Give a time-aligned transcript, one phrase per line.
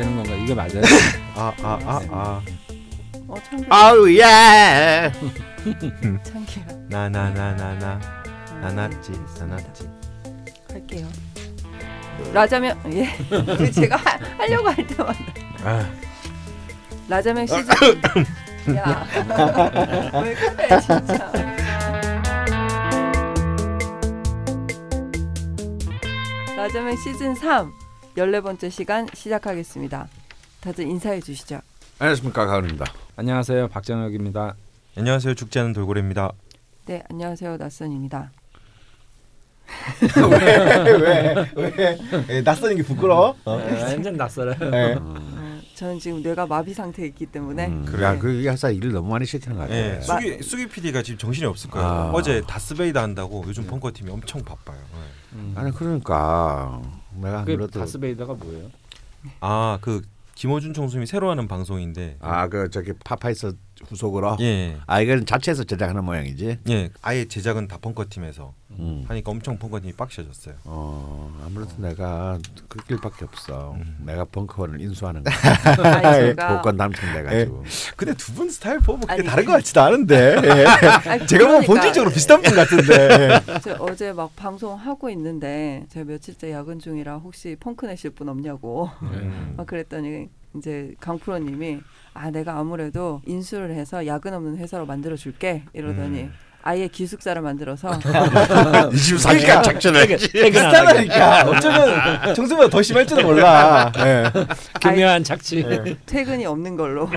[0.00, 0.34] 되는 건가?
[0.34, 0.80] 이게 맞아요?
[1.36, 2.42] 아 아 아 아.
[3.28, 3.66] 어 참기.
[3.68, 5.12] 아우 예.
[6.24, 6.64] 참기야.
[6.88, 8.00] 나나나나나
[8.62, 9.88] 나났지 나났지.
[10.72, 11.06] 할게요.
[12.32, 13.08] 라자면 예.
[13.70, 15.18] 제가 하, 하려고 할 때마다
[15.64, 15.86] 아.
[17.08, 17.66] 라자면 시즌.
[18.76, 19.06] 야.
[20.22, 21.32] 왜 그래 진짜.
[26.56, 27.72] 라자면 시즌 3
[28.16, 30.08] 14번째 시간 시작하겠습니다.
[30.60, 31.60] 다들 인사해 주시죠.
[31.98, 32.86] 안녕하십니까 가을입니다.
[33.16, 34.54] 안녕하세요, 박정혁입니다.
[34.96, 36.32] 안녕하세요 죽지 않은 돌고래입니다.
[36.86, 37.56] 네, 안녕하세요.
[37.56, 38.30] 낯선입니다.
[41.56, 43.36] 왜 낯서는 게 부끄러워?
[43.44, 44.70] 완전 낯설어요.
[44.70, 44.96] 네.
[45.80, 48.04] 어, 저는 지금 뇌가 마비 상태에 있기 때문에 음, 그래.
[48.04, 49.74] 야, 그 회사 일을 너무 많이 시키는 거 같아.
[49.74, 51.86] 네, 수기 수기 PD가 지금 정신이 없을 거예요.
[51.88, 52.10] 아.
[52.12, 54.76] 어제 다스베이드 한다고 요즘 벙커 팀이 엄청 바빠요.
[54.76, 55.36] 네.
[55.38, 55.52] 음.
[55.56, 56.82] 아니 그러니까
[57.14, 58.70] 내가 그 아무래도 다스베이더가 뭐예요?
[59.40, 60.02] 아 그
[60.34, 63.54] 김어준 총수님이 새로 하는 방송인데 아 그 저기 파파이스
[63.88, 64.76] 후속으로 예.
[64.86, 66.58] 아 이건 자체에서 제작하는 모양이지.
[66.68, 69.04] 예, 아예 제작은 다 벙커 팀에서 음.
[69.08, 70.54] 하니까 엄청 벙커 팀이 빡셔졌어요.
[70.64, 73.72] 어 아무래도 내가 그 길밖에 없어.
[73.74, 73.96] 음.
[74.06, 75.30] 내가 벙커원을 인수하는 거.
[75.82, 77.64] 아니, 제가 복권 당첨돼 가지고.
[77.96, 79.24] 근데 두 분 스타일 보면 그게 아니.
[79.24, 80.64] 다른 것 같지도 않은데 예.
[81.08, 86.04] 아니, 제가 보면 그러니까 본질적으로 비슷한 분 같은데 저 어제 막 방송 하고 있는데 제가
[86.04, 89.54] 며칠째 야근 중이라 혹시 펑크 내실 분 없냐고 음.
[89.56, 91.80] 막 그랬더니 이제 강 프로님이
[92.14, 96.32] 아 내가 아무래도 인수를 해서 야근 없는 회사로 만들어 줄게 이러더니 음.
[96.62, 97.90] 아예 기숙사를 만들어서
[98.92, 100.06] 이집 사기가 작전을.
[100.06, 104.24] 비슷하다니까 어쩌면 정수보다 더 심할지도 몰라 예.
[104.82, 105.64] 교묘한 작지.
[106.04, 107.08] 퇴근이 없는 걸로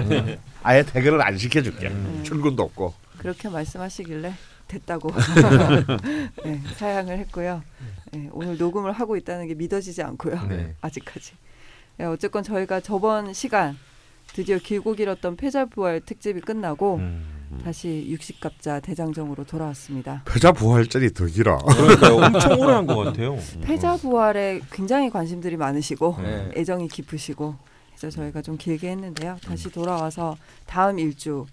[0.61, 1.87] 아예 퇴근을 안 시켜줄게.
[1.87, 2.21] 음.
[2.23, 2.93] 출근도 없고.
[3.17, 4.33] 그렇게 말씀하시길래
[4.67, 5.11] 됐다고
[6.45, 7.63] 네, 사양을 했고요.
[8.11, 10.41] 네, 오늘 녹음을 하고 있다는 게 믿어지지 않고요.
[10.47, 10.75] 네.
[10.81, 11.33] 아직까지.
[11.97, 13.77] 네, 어쨌건 저희가 저번 시간
[14.33, 17.59] 드디어 길고 길었던 패자부활 특집이 끝나고 음.
[17.63, 20.23] 다시 육식갑자 대장정으로 돌아왔습니다.
[20.25, 21.57] 패자 부활절이 더 길어.
[21.59, 26.51] 그러니까요 엄청 오래 한 것 같아요 패자부활에 굉장히 관심들이 많으시고 네.
[26.55, 27.55] 애정이 깊으시고
[27.95, 29.37] 그래서 저희가 좀 길게 했는데요.
[29.45, 30.35] 다시 돌아와서
[30.65, 31.45] 다음 일주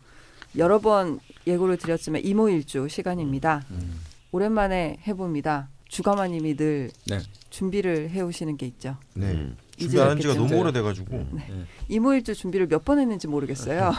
[0.57, 3.63] 여러 번 예고를 드렸지만 이모 일주 시간입니다.
[3.71, 4.01] 음.
[4.33, 5.69] 오랜만에 해봅니다.
[5.89, 7.19] 주가마님이 늘 네.
[7.51, 8.97] 준비를 해오시는 게 있죠.
[9.15, 9.57] 네 음.
[9.81, 10.35] 준비 안한 지가?
[10.35, 11.27] 너무 오래돼가지고.
[11.89, 13.93] 이모일주 준비를 몇 번 했는지 모르겠어요.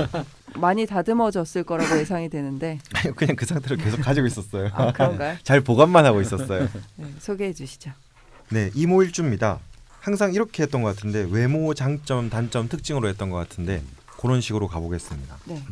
[0.56, 2.78] 많이 다듬어졌을 거라고 예상이 되는데.
[3.16, 4.70] 그냥 그 상태로 계속 가지고 있었어요.
[4.74, 5.36] 아 그런가요?
[5.44, 6.68] 잘 보관만 하고 있었어요.
[6.96, 7.90] 네, 소개해 주시죠.
[8.50, 9.58] 네 이모일주입니다.
[10.00, 13.82] 항상 이렇게 했던 것 같은데 외모 장점 단점 특징으로 했던 것 같은데
[14.18, 15.36] 그런 식으로 가보겠습니다.
[15.46, 15.62] 네.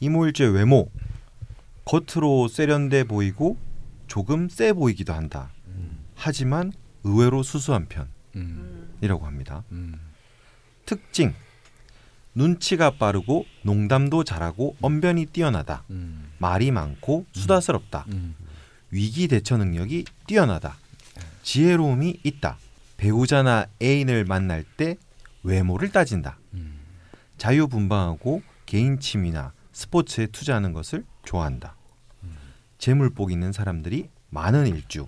[0.00, 0.90] 이모일주의 외모
[1.84, 3.56] 겉으로 세련돼 보이고
[4.06, 5.50] 조금 세 보이기도 한다.
[6.14, 6.72] 하지만
[7.04, 8.08] 의외로 수수한 편
[9.04, 9.26] 이라고 음.
[9.26, 9.64] 합니다.
[9.72, 9.94] 음.
[10.86, 11.34] 특징.
[12.34, 15.84] 눈치가 빠르고 농담도 잘하고 언변이 뛰어나다.
[15.90, 16.32] 음.
[16.38, 18.06] 말이 많고 수다스럽다.
[18.08, 18.34] 음.
[18.90, 20.76] 위기 대처 능력이 뛰어나다.
[21.42, 22.58] 지혜로움이 있다.
[22.96, 24.96] 배우자나 애인을 만날 때
[25.42, 26.38] 외모를 따진다.
[26.54, 26.80] 음.
[27.38, 31.76] 자유분방하고 개인 취미나 스포츠에 투자하는 것을 좋아한다.
[32.78, 35.06] 재물복 있는 사람들이 많은 일주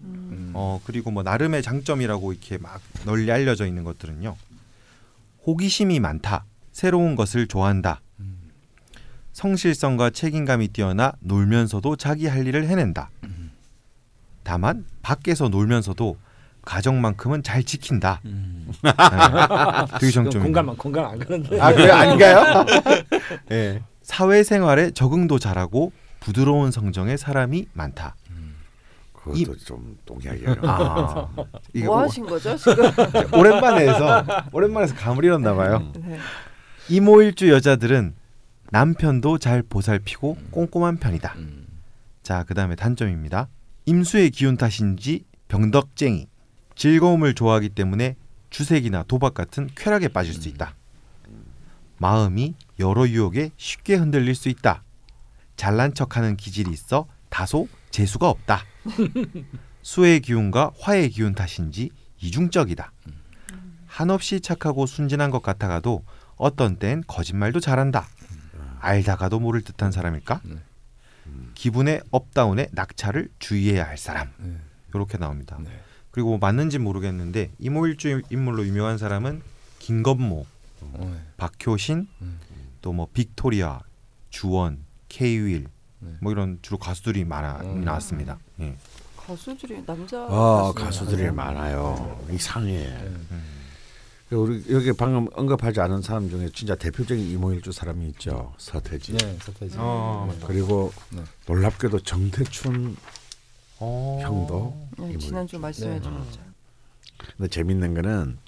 [0.00, 0.52] 음.
[0.54, 4.36] 어 그리고 뭐 나름의 장점이라고 이렇게 막 널리 알려져 있는 것들은요.
[5.46, 6.44] 호기심이 많다.
[6.72, 8.00] 새로운 것을 좋아한다.
[8.20, 8.38] 음.
[9.32, 13.10] 성실성과 책임감이 뛰어나 놀면서도 자기 할 일을 해낸다.
[14.42, 16.16] 다만 밖에서 놀면서도
[16.62, 18.20] 가정만큼은 잘 지킨다.
[18.24, 18.70] 음.
[18.82, 18.90] 네.
[20.00, 20.42] 되게 장점이.
[20.44, 21.60] 공감 공감 안 가는데.
[21.60, 22.64] 아 그래 아닌가요?
[23.50, 23.82] 예.
[24.02, 28.16] 사회생활에 적응도 잘하고 부드러운 성정의 사람이 많다.
[29.32, 30.68] 그것도 좀 동의하기 어려워.
[30.70, 31.44] 아,
[31.74, 32.84] 이게 뭐 오- 하신 거죠 지금?
[33.38, 35.92] 오랜만에 해서 오랜만에 해서 감을 잃었나 봐요.
[35.96, 36.18] 네.
[36.88, 38.14] 이모일주 여자들은
[38.70, 41.34] 남편도 잘 보살피고 꼼꼼한 편이다.
[41.36, 41.66] 음.
[42.22, 43.48] 자, 그다음에 단점입니다.
[43.86, 46.26] 임수의 기운 탓인지 병덕쟁이.
[46.74, 48.16] 즐거움을 좋아하기 때문에
[48.50, 50.74] 주색이나 도박 같은 쾌락에 빠질 수 있다.
[51.98, 54.82] 마음이 여러 유혹에 쉽게 흔들릴 수 있다.
[55.56, 58.62] 잘난 척하는 기질이 있어 다소 재수가 없다.
[59.82, 61.90] 수의 기운과 화의 기운 탓인지
[62.20, 62.92] 이중적이다.
[63.86, 66.04] 한없이 착하고 순진한 것 같아가도
[66.36, 68.06] 어떤 땐 거짓말도 잘한다.
[68.80, 70.40] 알다가도 모를 듯한 사람일까?
[70.44, 70.56] 네.
[71.54, 74.30] 기분의 업다운에 낙차를 주의해야 할 사람.
[74.38, 74.56] 네.
[74.94, 75.58] 이렇게 나옵니다.
[75.62, 75.70] 네.
[76.10, 79.42] 그리고 뭐 맞는지 모르겠는데 이모일주 인물로 유명한 사람은
[79.78, 80.46] 김건모,
[80.80, 81.20] 어, 네.
[81.36, 82.40] 박효신, 음.
[82.82, 83.80] 또뭐 빅토리아,
[84.30, 85.70] 주원, 케이윌 네.
[86.20, 87.84] 뭐 이런 주로 가수들이 많아 음.
[87.84, 88.38] 나왔습니다.
[88.60, 88.76] 예.
[89.16, 91.94] 가수들이 남자 어 가수들이 많아요.
[91.94, 92.26] 많아요.
[92.32, 92.78] 이상해.
[94.30, 94.36] 네.
[94.36, 98.52] 우리 여기 방금 언급하지 않은 사람 중에 진짜 대표적인 이모일주 사람이 있죠.
[98.58, 99.12] 서태지.
[99.14, 99.76] 네, 서태지.
[99.78, 101.22] 어, 그리고 네.
[101.46, 102.96] 놀랍게도 정태춘
[103.80, 104.18] 어.
[104.22, 105.16] 형도 네.
[105.18, 106.00] 지난주 말씀해 네.
[106.00, 106.40] 주셨죠.
[107.36, 108.38] 근데 재밌는 거는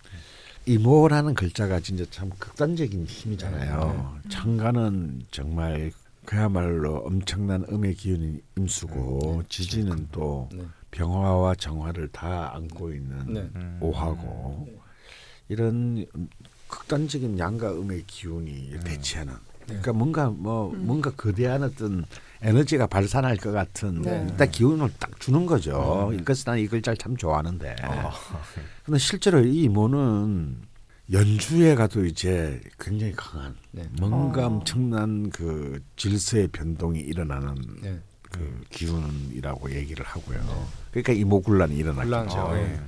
[0.66, 4.20] 이모라는 글자가 진짜 참 극단적인 힘이잖아요.
[4.22, 4.28] 네.
[4.28, 5.92] 청가는 정말
[6.30, 10.62] 그야말로 엄청난 음의 기운인 임수고 지지는 또 네.
[10.92, 13.50] 병화와 정화를 다 안고 있는 네.
[13.56, 13.78] 음.
[13.80, 14.68] 오하고
[15.48, 16.06] 이런
[16.68, 19.34] 극단적인 양과 음의 기운이 대치하는
[19.64, 20.86] 그러니까 뭔가 뭐 음.
[20.86, 22.04] 뭔가 거대한 어떤
[22.42, 24.24] 에너지가 발산할 것 같은 네.
[24.30, 26.12] 일단 기운을 딱 주는 거죠.
[26.24, 27.74] 그래서 나는 이 글자를 참 좋아하는데
[28.84, 30.69] 근데 실제로 이 이모는
[31.12, 33.88] 연주에 가도 이제 굉장히 강한 네.
[33.98, 34.46] 뭔가 어.
[34.46, 38.00] 엄청난 그 질서의 변동이 일어나는 네.
[38.22, 40.38] 그 기운이라고 얘기를 하고요.
[40.92, 42.08] 그러니까 이모군란이 일어났죠.
[42.08, 42.56] 곤란하죠.
[42.56, 42.62] 예.
[42.62, 42.80] 네.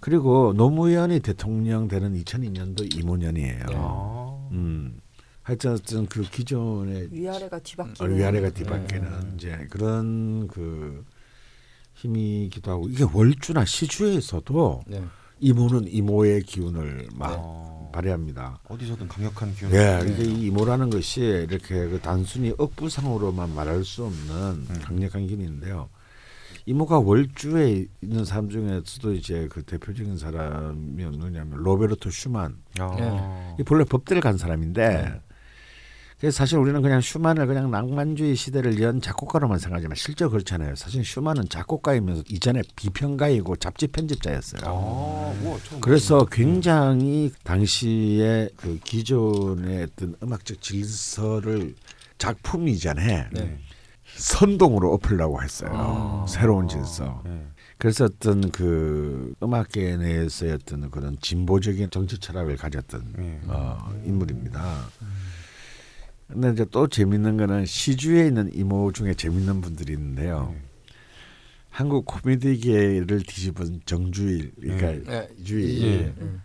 [0.00, 3.64] 그리고 노무현이 대통령 되는 2002년도 이모년이에요.
[3.66, 3.74] 네.
[3.76, 4.48] 아.
[4.52, 5.00] 음.
[5.42, 8.54] 하여튼 그 기존의 위아래가 어, 뒤바뀌는 위아래가 네.
[8.54, 11.04] 뒤바뀌는 이제 그런 그
[11.94, 15.04] 힘이기도 하고 이게 월주나 시주에서도 네.
[15.40, 17.90] 이모는 이모의 기운을 막 어.
[17.92, 18.60] 발휘합니다.
[18.68, 19.72] 어디서든 강력한 기운.
[19.72, 25.88] 예, 이게 이 이모라는 것이 이렇게 그 단순히 억부상으로만 말할 수 없는 강력한 기운인데요.
[26.66, 32.56] 이모가 월주에 있는 사람 중에서도 이제 그 대표적인 사람이 누구냐면 로베르토 슈만.
[32.80, 33.56] 아.
[33.58, 35.20] 이 본래 법대를 간 사람인데
[36.18, 40.74] 그래서 사실 우리는 그냥 슈만을 그냥 낭만주의 시대를 연 작곡가로만 생각하지만 실제로 그렇잖아요.
[40.74, 44.62] 사실 슈만은 작곡가이면서 이전에 비평가이고 잡지 편집자였어요.
[44.64, 46.24] 아, 우와, 그래서.
[46.32, 51.74] 굉장히 당시에 그 기존의 어떤 음악적 질서를
[52.18, 53.58] 작품 이전에 네.
[54.16, 55.70] 선동으로 엎으려고 했어요.
[55.72, 56.26] 아.
[56.26, 57.22] 새로운 질서.
[57.26, 57.46] 예.
[57.78, 63.40] 그래서 어떤 그 음악계 내에서의 어떤 그런 진보적인 정치 철학을 가졌던 예.
[63.48, 64.88] 어, 인물입니다.
[66.28, 70.52] 근데 이제 또 재밌는 거는 시주에 있는 이모 중에 재밌는 분들이 있는데요.
[70.52, 70.62] 네.
[71.70, 75.28] 한국 코미디계를 뒤집은 정주일, 그러니까 네.
[75.44, 76.14] 주일, 예.
[76.20, 76.40] 음.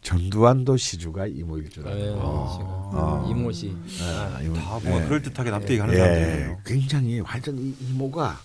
[0.00, 1.90] 전두환도 시주가 이모일 줄 네.
[1.90, 2.12] 알아요.
[2.16, 3.26] 어.
[3.30, 3.74] 이모 씨.
[4.02, 4.54] 아, 이모.
[4.54, 5.04] 다 뭔가 예.
[5.06, 6.58] 그럴 듯하게 납득이 가는 예, 사람들이에요.
[6.64, 8.38] 굉장히 완전 이 이모가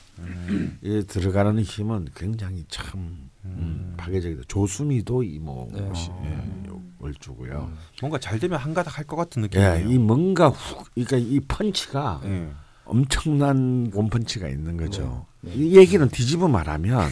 [0.82, 4.44] 이 들어가는 힘은 굉장히 참 음, 파괴적이다.
[4.48, 5.90] 조수미도 이모 네.
[5.94, 6.70] 시 예,
[7.00, 7.72] 월주고요.
[8.02, 9.90] 뭔가 잘 되면 한 가닥 할 것 같은 예, 느낌이에요.
[9.90, 12.48] 이 뭔가 훅, 그러니까 이 펀치가 예.
[12.86, 15.26] 엄청난 원펀치가 있는 거죠.
[15.42, 15.52] 네.
[15.56, 17.10] 이 얘기는 뒤집어 말하면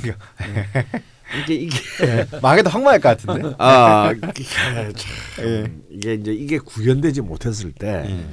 [1.44, 1.78] 이게 이게
[2.42, 3.56] 망해도 항마할 것 같은데.
[3.58, 4.94] 아 이게 참
[5.46, 5.72] 예.
[5.90, 8.26] 이게 이제 이게 구현되지 못했을 때 예.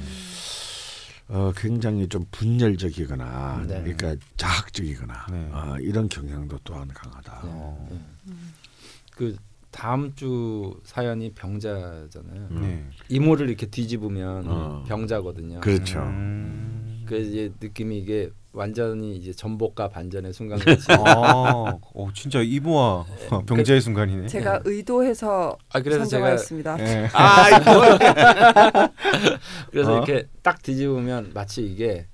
[1.27, 3.81] 어, 굉장히 좀 분열적이거나 네.
[3.81, 5.49] 그러니까 자학적이거나 네.
[5.51, 7.41] 어, 이런 경향도 또한 강하다.
[7.45, 7.89] 어.
[9.11, 9.35] 그
[9.71, 12.49] 다음 주 사연이 병자잖아요.
[12.61, 12.85] 네.
[13.09, 14.83] 이모를 이렇게 뒤집으면 어.
[14.87, 15.61] 병자거든요.
[15.61, 15.99] 그렇죠.
[15.99, 17.03] 음.
[17.05, 20.87] 그 이제 느낌이 이게 완전히 이제 전복과 반전의 순간같이.
[21.05, 23.05] 아, 어, 진짜 이모와
[23.45, 24.27] 병자의 순간이네.
[24.27, 26.77] 제가 의도해서 아 그래서 제가 선정하였습니다.
[26.79, 27.09] 예.
[27.13, 28.89] 아, 이거
[29.71, 29.97] 그래서 어?
[29.97, 32.07] 이렇게 딱 뒤집으면 마치 이게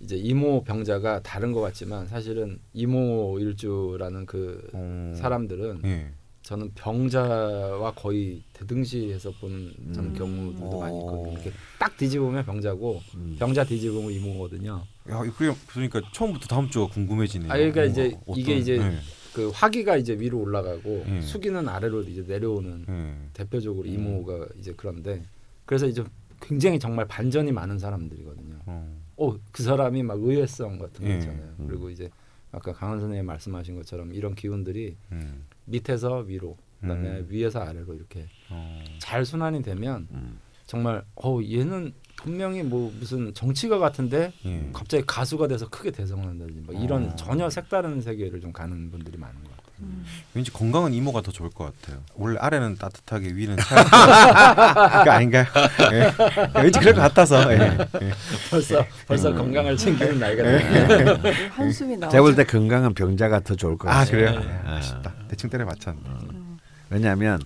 [0.00, 5.12] 이제 이모 병자가 다른 것 같지만 사실은 이모 일주라는 그 어.
[5.16, 6.10] 사람들은 예.
[6.42, 10.14] 저는 병자와 거의 대등시해서 보는 저는 음.
[10.14, 11.28] 경우들도 많이 있거든요.
[11.28, 11.32] 어.
[11.32, 13.36] 이렇게 딱 뒤집으면 병자고 음.
[13.38, 14.82] 병자 뒤집으면 이모거든요.
[15.10, 15.22] 야,
[15.68, 17.50] 그러니까 처음부터 다음 주가 궁금해지네요.
[17.50, 18.98] 아, 그러니까 이제 이게 이제 예.
[19.32, 21.20] 그 화기가 이제 위로 올라가고 예.
[21.20, 23.28] 수기는 아래로 이제 내려오는 예.
[23.32, 23.94] 대표적으로 음.
[23.94, 25.22] 이모가 이제 그런데
[25.64, 26.04] 그래서 이제
[26.40, 28.56] 굉장히 정말 반전이 많은 사람들이거든요.
[28.66, 29.02] 어.
[29.16, 31.14] 어, 그 사람이 막 의외성 같은 거 예.
[31.14, 31.54] 있잖아요.
[31.60, 31.66] 음.
[31.68, 32.10] 그리고 이제
[32.52, 35.44] 아까 강원 선생님 말씀하신 것처럼 이런 기운들이 음.
[35.66, 37.26] 밑에서 위로 그다음에 음.
[37.28, 38.82] 위에서 아래로 이렇게 어.
[38.98, 40.38] 잘 순환이 되면 음.
[40.66, 44.68] 정말 어 얘는 분명히 뭐 무슨 정치가 같은데 예.
[44.72, 47.16] 갑자기 가수가 돼서 크게 대성한다든지 막 이런 어.
[47.16, 49.68] 전혀 색다른 세계를 좀 가는 분들이 많은 것 같아요.
[50.34, 52.02] 왠지 건강한 이모가 더 좋을 것 같아요.
[52.16, 54.98] 원래 아래는 따뜻하게 위는 차갑게.
[54.98, 55.44] 그거 아닌가요?
[55.92, 56.60] 예.
[56.60, 57.52] 왠지 그럴 것 같아서.
[57.54, 57.78] 예.
[58.02, 58.12] 예.
[58.50, 60.58] 벌써 벌써 건강을 챙기는 나이가 예.
[60.58, 61.46] 됐네.
[61.50, 62.10] 한숨이 나오죠.
[62.10, 64.10] 제가 볼 때 건강한 병자가 더 좋을 것아 같아요.
[64.10, 64.42] 그래요?
[64.44, 64.68] 예.
[64.68, 65.14] 아, 아쉽다.
[65.28, 66.00] 대충 때려 맞췄네.
[66.90, 67.38] 왜냐하면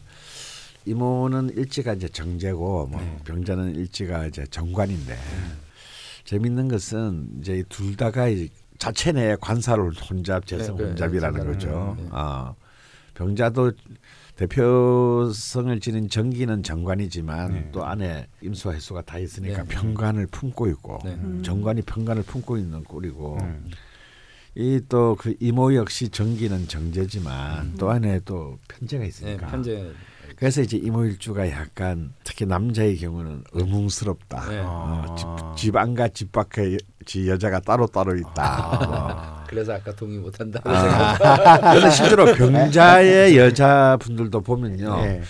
[0.84, 3.18] 이모는 일지가 이제 정제고 뭐 네.
[3.24, 5.16] 병자는 일지가 이제 정관인데
[6.24, 8.48] 재밌는 것은 이제 이둘 다가 이
[8.78, 11.96] 자체 내에 관사를 혼잡, 재성 네, 네, 혼잡이라는 네, 거죠.
[11.98, 12.08] 네.
[12.10, 12.54] 아
[13.14, 13.72] 병자도
[14.36, 17.68] 대표성을 지닌 정기는 정관이지만 네.
[17.70, 19.68] 또 안에 임수와 해수가 다 있으니까 네.
[19.68, 21.12] 평관을 품고 있고 네.
[21.14, 21.42] 음.
[21.44, 23.70] 정관이 평관을 품고 있는 꼴이고 음.
[24.54, 29.92] 이또그 이모 역시 정기는 정제지만 또 안에 또 편제가 네, 있으니까 편제
[30.42, 34.48] 그래서 이제 이모일주가 약간 특히 남자의 경우는 의문스럽다.
[34.48, 34.60] 네.
[34.64, 38.80] 어, 집, 집 안과 집 밖에 지 여자가 따로 따로 있다.
[38.88, 39.44] 어.
[39.46, 40.60] 그래서 아까 동의 못한다.
[40.64, 41.62] 아.
[41.74, 44.96] 근데 실제로 병자의 여자분들도 보면요.
[45.02, 45.22] 네.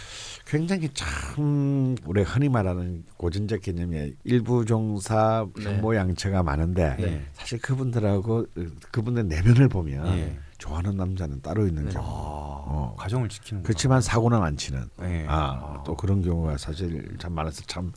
[0.53, 5.63] 굉장히 참 우리가 흔히 말하는 고전적 개념의 일부 종사 네.
[5.65, 7.27] 부모 양처가 많은데 네.
[7.33, 8.45] 사실 그분들하고
[8.91, 10.39] 그분들 내면을 보면 예.
[10.59, 11.93] 좋아하는 남자는 따로 있는 네.
[11.93, 12.05] 경우.
[12.07, 12.95] 아, 어.
[12.99, 14.91] 가정을 지키는 그렇지만 사고는 안 치는.
[15.01, 15.25] 네.
[15.27, 17.91] 아, 또 그런 경우가 사실 참 많아서 참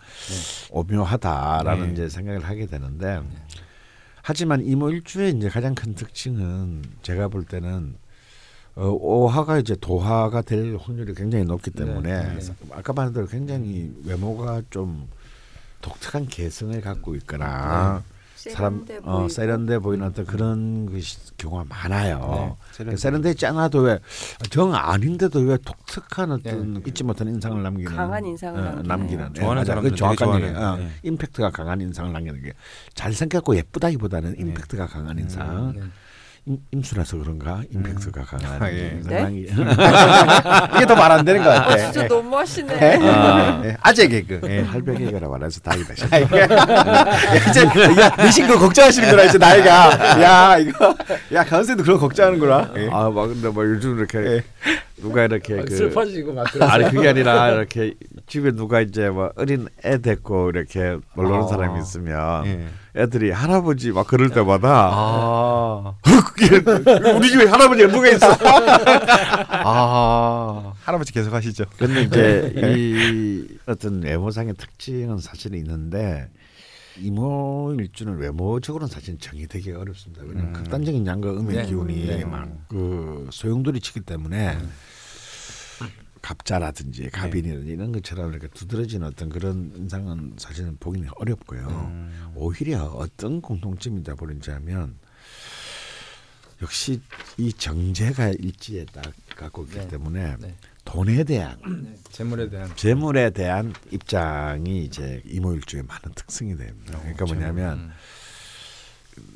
[0.71, 1.91] 오묘하다라는 네.
[1.91, 3.21] 이제 생각을 하게 되는데
[4.21, 7.97] 하지만 이모 일주의 이제 가장 큰 특징은 제가 볼 때는
[8.75, 12.53] 어, 오화가 이제 도화가 될 확률이 굉장히 높기 때문에 네, 네.
[12.71, 15.07] 아까 말한 대로 굉장히 외모가 좀
[15.81, 18.03] 독특한 개성을 갖고 있거나
[18.35, 19.27] 사람 세련돼 어.
[19.29, 22.55] 세련돼 보이는 어떤 그런 그 시- 경우가 많아요.
[22.85, 23.31] 네, 세련돼.
[23.31, 23.99] 있지 않아도 왜
[24.51, 26.81] 정 아닌데도 왜 독특한 어떤 네.
[26.85, 28.81] 잊지 못하는 인상을 남기는 강한 인상을 어.
[28.83, 30.53] 남기는 예, 좋아하는 그 정확한 되게 얘기예요.
[30.59, 30.91] 좋아하는, 어, 네.
[31.03, 32.53] 임팩트가 강한 인상을 남기는 게
[32.93, 35.73] 잘생겼고 예쁘다기보다는 임팩트가 강한 인상.
[36.47, 36.53] 네.
[36.53, 38.93] 임, 임수라서 그런가 임팩트가 강한 아, 예.
[38.97, 39.21] 인상 네?
[39.23, 39.47] 남기-
[40.77, 41.77] 이게 더 말 안 되는 것 아, 같아.
[41.91, 42.97] 진짜 너무 하시네.
[43.07, 44.41] 아, 예, 아재 개그.
[44.45, 44.61] 예.
[44.61, 45.93] 할배개가 말해서 다행이다.
[46.11, 47.65] 아, 이게 이제
[48.01, 50.21] 야, 네 신고 걱정하시는구나 이제 나이가.
[50.21, 50.95] 야 이거
[51.33, 52.73] 야 강선도 그런 거 걱정하는구나.
[52.77, 52.89] 예.
[52.91, 54.43] 아, 막 근데 뭐 요즘 이렇게 예.
[55.01, 56.69] 누가 이렇게 막그 슬퍼지고 막 그러세요.
[56.85, 57.93] 아니 그게 아니라 이렇게
[58.27, 61.47] 집에 누가 이제 뭐 어린 애 데리고 이렇게 놀러 오는 아.
[61.47, 62.65] 사람이 있으면 예.
[62.95, 65.95] 애들이 할아버지 막 그럴 때마다 아.
[67.17, 68.27] 우리 집에 할아버지가 누가 있어?
[69.49, 70.73] 아.
[70.83, 71.65] 할아버지 계속 하시죠.
[71.77, 76.29] 근데 이제 이 어떤 외모상의 특징은 사실 있는데
[76.97, 80.23] 이모 일주는 외모적으로는 사실 정의 되기 어렵습니다.
[80.23, 80.53] 왜냐하면 음.
[80.53, 81.65] 극단적인 양과 음의 네.
[81.65, 82.23] 기운이 네.
[82.25, 84.57] 막 그 소용돌이 치기 때문에
[86.25, 91.67] 갑자라든지 갑인이라든지 이런 것처럼 이렇게 두드러지는 어떤 그런 인상은 사실은 보기는 어렵고요.
[91.67, 92.31] 음.
[92.33, 94.97] 오히려 어떤 공통점이 다 보는지하면
[96.63, 96.99] 역시
[97.37, 99.87] 이 정제가 일지에 딱 갖고 있기 네.
[99.87, 100.55] 때문에 네.
[100.83, 101.95] 돈에 대한 네.
[102.09, 106.97] 재물에 대한 재물에 대한 입장이 이제 이모일주의 많은 특성이 됩니다.
[107.01, 107.91] 그러니까 뭐냐면 음.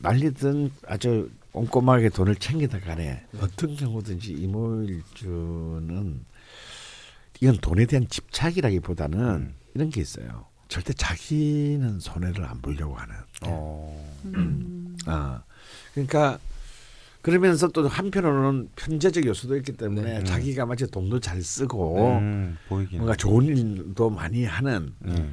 [0.01, 6.25] 난리든 아주 꼼꼼하게 돈을 챙기다 간에 어떤 경우든지 이모일주는
[7.41, 10.46] 이건 돈에 대한 집착이라기보다는 이런 게 있어요.
[10.67, 13.15] 절대 자기는 손해를 안 보려고 하는.
[13.43, 14.15] 어.
[14.25, 14.96] 음.
[15.05, 15.41] 아
[15.93, 16.38] 그러니까
[17.22, 20.24] 그러면서 또 한편으로는 편제적 요소도 있기 때문에 네.
[20.24, 23.00] 자기가 마치 돈도 잘 쓰고 음, 보이긴.
[23.00, 25.29] 뭔가 좋은 일도 많이 하는 예.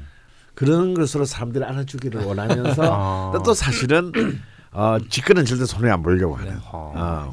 [0.53, 3.31] 그런 것으로 사람들이 알아주기를 원하면서 아.
[3.33, 4.11] 또, 또 사실은
[4.71, 6.53] 어, 직권은 절대 손에 안 보려고 하는.
[6.55, 6.59] 네.
[6.71, 7.31] 아.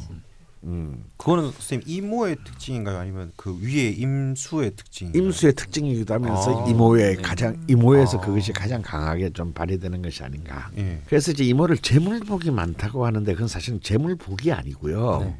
[0.65, 1.05] 어, 음.
[1.17, 2.99] 그거는 선생님 이모의 특징인가요?
[2.99, 5.13] 아니면 그 위에 임수의 특징?
[5.15, 6.69] 임수의 특징이기도 하면서 아.
[6.69, 7.23] 이모의 네.
[7.23, 8.21] 가장 이모에서 아.
[8.21, 10.71] 그것이 가장 강하게 좀 발휘되는 것이 아닌가.
[10.77, 11.01] 예.
[11.07, 15.21] 그래서 이제 이모를 재물복이 많다고 하는데 그건 사실은 재물복이 아니고요.
[15.21, 15.37] 네.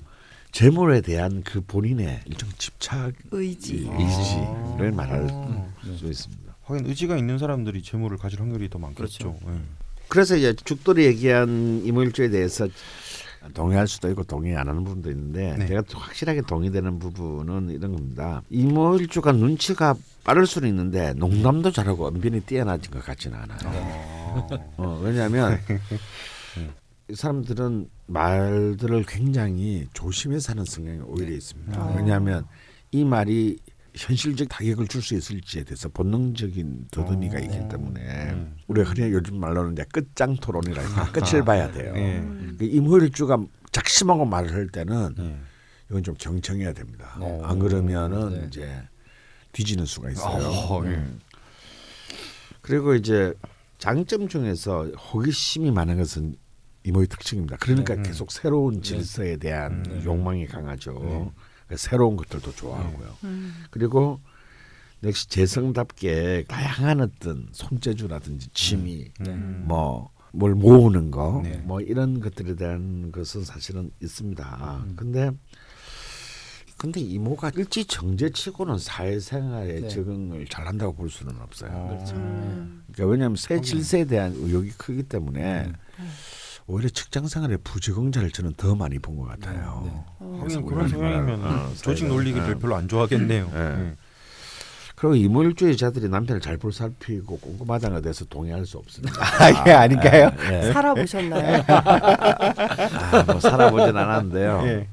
[0.53, 3.89] 재물에 대한 그 본인의 일종 집착 의지.
[3.91, 3.97] 아.
[3.99, 5.97] 의지를 말할 네.
[5.97, 6.45] 수 있습니다.
[6.65, 9.35] 하긴 의지가 있는 사람들이 재물을 가질 확률이 더 많겠죠.
[9.35, 9.39] 그렇죠.
[9.49, 9.61] 예.
[10.09, 12.69] 그래서 이제 죽돌이 얘기한 이모일주에 대해서
[13.53, 15.67] 동의할 수도 있고 동의 안 하는 부분도 있는데 네.
[15.67, 18.43] 제가 또 확실하게 동의되는 부분은 이런 겁니다.
[18.51, 23.59] 이모일주가 눈치가 빠를 수는 있는데 농담도 잘하고 언변이 뛰어나진 것 같지는 않아요.
[23.69, 24.49] 어.
[24.79, 25.59] 어, 왜냐하면
[27.11, 31.79] 이 사람들은 말들을 굉장히 조심해서 하는 성향이 오히려 있습니다.
[31.79, 31.95] 아.
[31.97, 32.47] 왜냐하면
[32.93, 33.59] 이 말이
[33.97, 37.41] 현실적 타격을 줄 수 있을지에 대해서 본능적인 더듬이가 어.
[37.41, 38.01] 있기 때문에
[38.33, 38.57] 음.
[38.67, 41.93] 우리가 흔히 요즘 말로는 이제 끝장 토론이라 해서 끝을 봐야 돼요.
[41.97, 42.19] 예.
[42.19, 42.57] 음.
[42.59, 43.39] 그 임호일주가
[43.73, 45.37] 작심하고 말을 할 때는 예.
[45.91, 47.17] 이건 좀 경청해야 됩니다.
[47.21, 47.41] 네.
[47.43, 48.47] 안 그러면은 네.
[48.47, 48.83] 이제
[49.53, 50.43] 뒤지는 수가 있어요.
[50.49, 50.91] 어, 예.
[50.91, 51.21] 음.
[52.63, 53.35] 그리고 이제
[53.79, 56.37] 장점 중에서 호기심이 많은 것은
[56.85, 57.57] 이모의 특징입니다.
[57.61, 58.03] 그러니까 네.
[58.03, 60.03] 계속 새로운 질서에 대한 음.
[60.05, 61.33] 욕망이 강하죠.
[61.75, 61.77] 네.
[61.77, 63.17] 그러니까 새로운 것들도 좋아하고요.
[63.25, 63.55] 음.
[63.71, 64.21] 그리고
[65.03, 69.31] 역시 재성답게 다양한 어떤 손재주라든지 취미, 네.
[69.31, 69.65] 음.
[69.67, 71.59] 뭐뭘 모으는 거, 네.
[71.59, 74.83] 뭐 이런 것들에 대한 것은 사실은 있습니다.
[74.85, 74.95] 음.
[74.97, 75.31] 근데
[76.77, 79.89] 근데 이모가 일지 정제치고는 사회생활에 네.
[79.89, 81.89] 적응을 잘한다고 볼 수는 없어요.
[81.89, 82.17] 그렇죠.
[82.17, 82.83] 음.
[82.93, 85.75] 그러니까 왜냐하면 새 질서에 대한 의욕이 크기 때문에 음.
[86.67, 89.83] 오히려 직장생활에 부적응자를 저는 더 많이 본 것 같아요.
[89.85, 89.97] 네, 네.
[90.21, 90.39] 어.
[90.43, 92.55] 하긴 그런 성향이면 어, 조직 논리기를 예.
[92.59, 93.51] 별로 안 좋아하겠네요.
[93.55, 93.59] 예.
[93.61, 93.93] 예.
[94.97, 99.21] 그리고 이모일주의자들이 남편을 잘 볼살피고 꼼꼼하다는 것에 대해서 동의할 수 없습니다.
[99.21, 100.31] 아, 예, 아닌가요?
[100.51, 100.73] 예.
[100.73, 101.65] 살아보셨나요?
[101.67, 104.63] 아, 뭐 살아보진 않았는데요.
[104.65, 104.89] 예.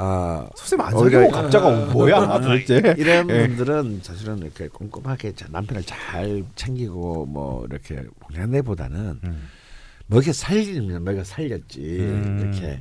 [0.00, 0.86] 아 선생님
[1.24, 2.94] 안 갑자가 뭐야 도대체?
[2.98, 3.48] 이런 예.
[3.48, 9.48] 분들은 사실은 이렇게 꼼꼼하게 자- 남편을 잘 챙기고 뭐 이렇게 보내보다는 음.
[10.08, 12.52] 먹여 살리면 먹여 살렸지 음.
[12.52, 12.80] 이렇게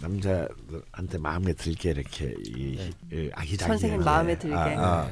[0.00, 4.54] 남자한테 마음에 들게 이렇게 이, 이 아기자기 선생님 마음에 들게.
[4.54, 5.10] 아, 아.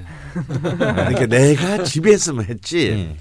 [0.68, 3.16] 그러니까 내가 집에 있으면 했지 예.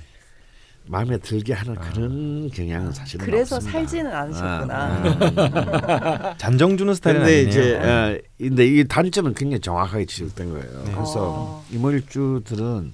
[0.88, 3.80] 마음에 들게 하는 그런 경향은 사실은 그래서 없습니다.
[3.80, 4.76] 살지는 않으셨구나.
[4.76, 6.36] 아.
[6.38, 7.50] 잔정 주는 스타일은 근데 아니네요.
[7.50, 10.84] 이제 어, 근데 이 단점은 굉장히 정확하게 지적된 거예요.
[10.84, 10.92] 네.
[10.94, 11.66] 그래서 어.
[11.72, 12.94] 이물주들은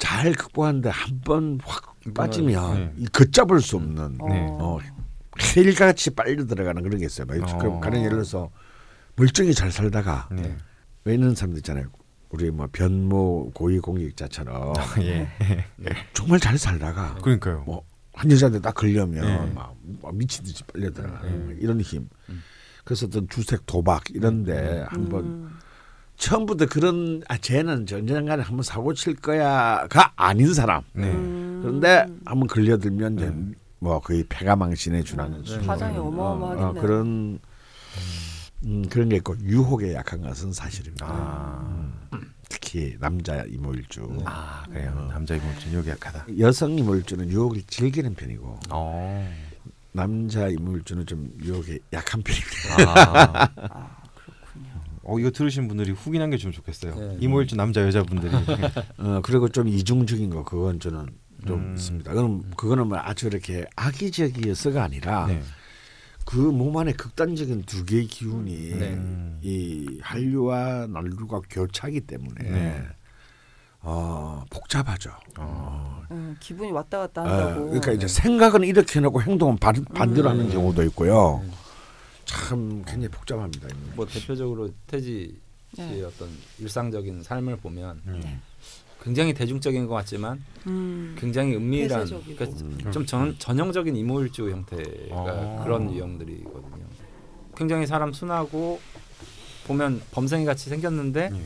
[0.00, 2.92] 잘 극복하는데 한 번 확 빠지면 네.
[2.96, 4.46] 이 걷잡을 수 없는 네.
[4.50, 4.78] 어,
[5.56, 7.26] 헬같이 빨려 들어가는 그런 게 있어요.
[7.26, 7.58] 막 어.
[7.58, 8.50] 그 가령 예를 들어서
[9.16, 10.56] 멀쩡히 잘 살다가 네.
[11.04, 11.86] 왜 있는 사람들 있잖아요.
[12.30, 15.28] 우리 뭐 변모 고위 공직자처럼 예.
[16.14, 17.62] 정말 잘 살다가 그러니까요.
[17.66, 19.52] 뭐한 여자한테 딱 걸려면 네.
[19.54, 21.30] 막, 막 미친 듯이 빨려 들어가 네.
[21.30, 22.08] 는 이런 힘.
[22.28, 22.42] 음.
[22.84, 25.58] 그래서 어떤 주색 도박 이런데 한번 음.
[26.20, 30.82] 처음부터 그런 아 쟤는 언젠가는 한번 사고 칠 거야가 아닌 사람.
[30.92, 31.10] 네.
[31.10, 31.60] 음.
[31.62, 33.32] 그런데 한번 걸려들면 이제
[33.78, 35.66] 뭐 거의 폐가 망신에 준하는 수준.
[35.66, 36.68] 파장이 어마어마하겠네요.
[36.68, 37.38] 어, 그런
[38.66, 41.06] 음, 그런 게 있고 유혹에 약한 것은 사실입니다.
[41.08, 41.90] 아,
[42.50, 44.06] 특히 남자 이모일주.
[44.26, 45.08] 아 그래요.
[45.10, 46.26] 남자 이모진 여기 약하다.
[46.38, 49.34] 여성 이모일주는 유혹을 즐기는 편이고 어.
[49.92, 53.48] 남자 이모일주는 좀 유혹에 약한 편입니다.
[53.56, 53.96] 아.
[55.02, 56.94] 어 이거 들으신 분들이 후기 남겨주면 좋겠어요.
[56.94, 57.16] 네.
[57.20, 58.32] 이모일주 남자 여자분들이.
[58.98, 61.06] 어, 그리고 좀 이중적인 거 그건 저는
[61.46, 61.74] 좀 음.
[61.74, 62.12] 있습니다.
[62.12, 65.42] 그럼 그거는 뭐 아주 이렇게 악의적이어서가 아니라 네.
[66.26, 68.90] 그몸 안에 극단적인 두 개의 기운이 네.
[68.90, 69.38] 음.
[69.42, 72.82] 이 한류와 난류가 교차하기 때문에 네.
[73.82, 75.10] 어, 복잡하죠.
[75.38, 76.02] 어.
[76.10, 77.64] 음, 기분이 왔다 갔다 어, 한다고.
[77.66, 80.32] 그러니까 이제 생각은 이렇게 해놓고 행동은 반, 반대로 음.
[80.32, 81.42] 하는 경우도 있고요.
[81.42, 81.50] 네.
[82.30, 83.68] 참 굉장히 복잡합니다.
[83.96, 85.36] 뭐 대표적으로 태지
[85.74, 86.02] 씨의 네.
[86.02, 86.28] 어떤
[86.60, 88.40] 일상적인 삶을 보면 음.
[89.02, 91.16] 굉장히 대중적인 것 같지만 음.
[91.18, 92.06] 굉장히 은밀한.
[92.06, 92.92] 그러니까 음.
[92.92, 95.64] 좀 전, 전형적인 이모일주 형태가 아.
[95.64, 96.84] 그런 유형들이거든요.
[97.56, 98.80] 굉장히 사람 순하고
[99.66, 101.42] 보면 범생이 같이 생겼는데 예.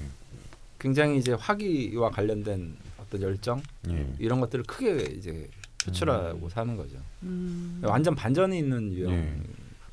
[0.79, 4.07] 굉장히 이제 화기와 관련된 어떤 열정 예.
[4.19, 5.49] 이런 것들을 크게 이제
[5.83, 6.97] 표출하고 사는 거죠.
[7.23, 7.81] 음.
[7.83, 8.97] 완전 반전이 있는 예.
[8.97, 9.45] 유형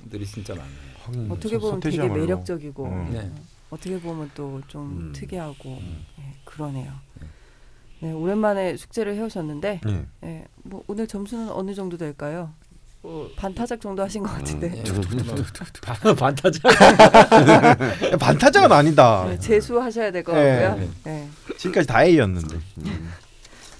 [0.09, 0.69] 들이 진짜 많아요.
[1.03, 2.07] 하긴 어떻게 보면 되게.
[2.07, 3.09] 매력적이고 음.
[3.11, 3.31] 네.
[3.69, 5.13] 어떻게 보면 또좀 음.
[5.15, 6.05] 특이하고 음.
[6.19, 6.91] 예, 그러네요.
[8.01, 10.05] 네, 오랜만에 숙제를 해오셨는데 예.
[10.23, 12.51] 예, 뭐 오늘 점수는 어느 정도 될까요?
[13.03, 14.83] 뭐, 반타작 정도 하신 것 같은데 예,
[15.81, 16.61] 반- 반타작.
[18.19, 19.25] 반타작은 아니다.
[19.27, 20.61] 네, 재수하셔야 될것 예.
[20.61, 20.89] 같고요.
[21.05, 21.27] 네.
[21.57, 22.57] 지금까지 다 A였는데.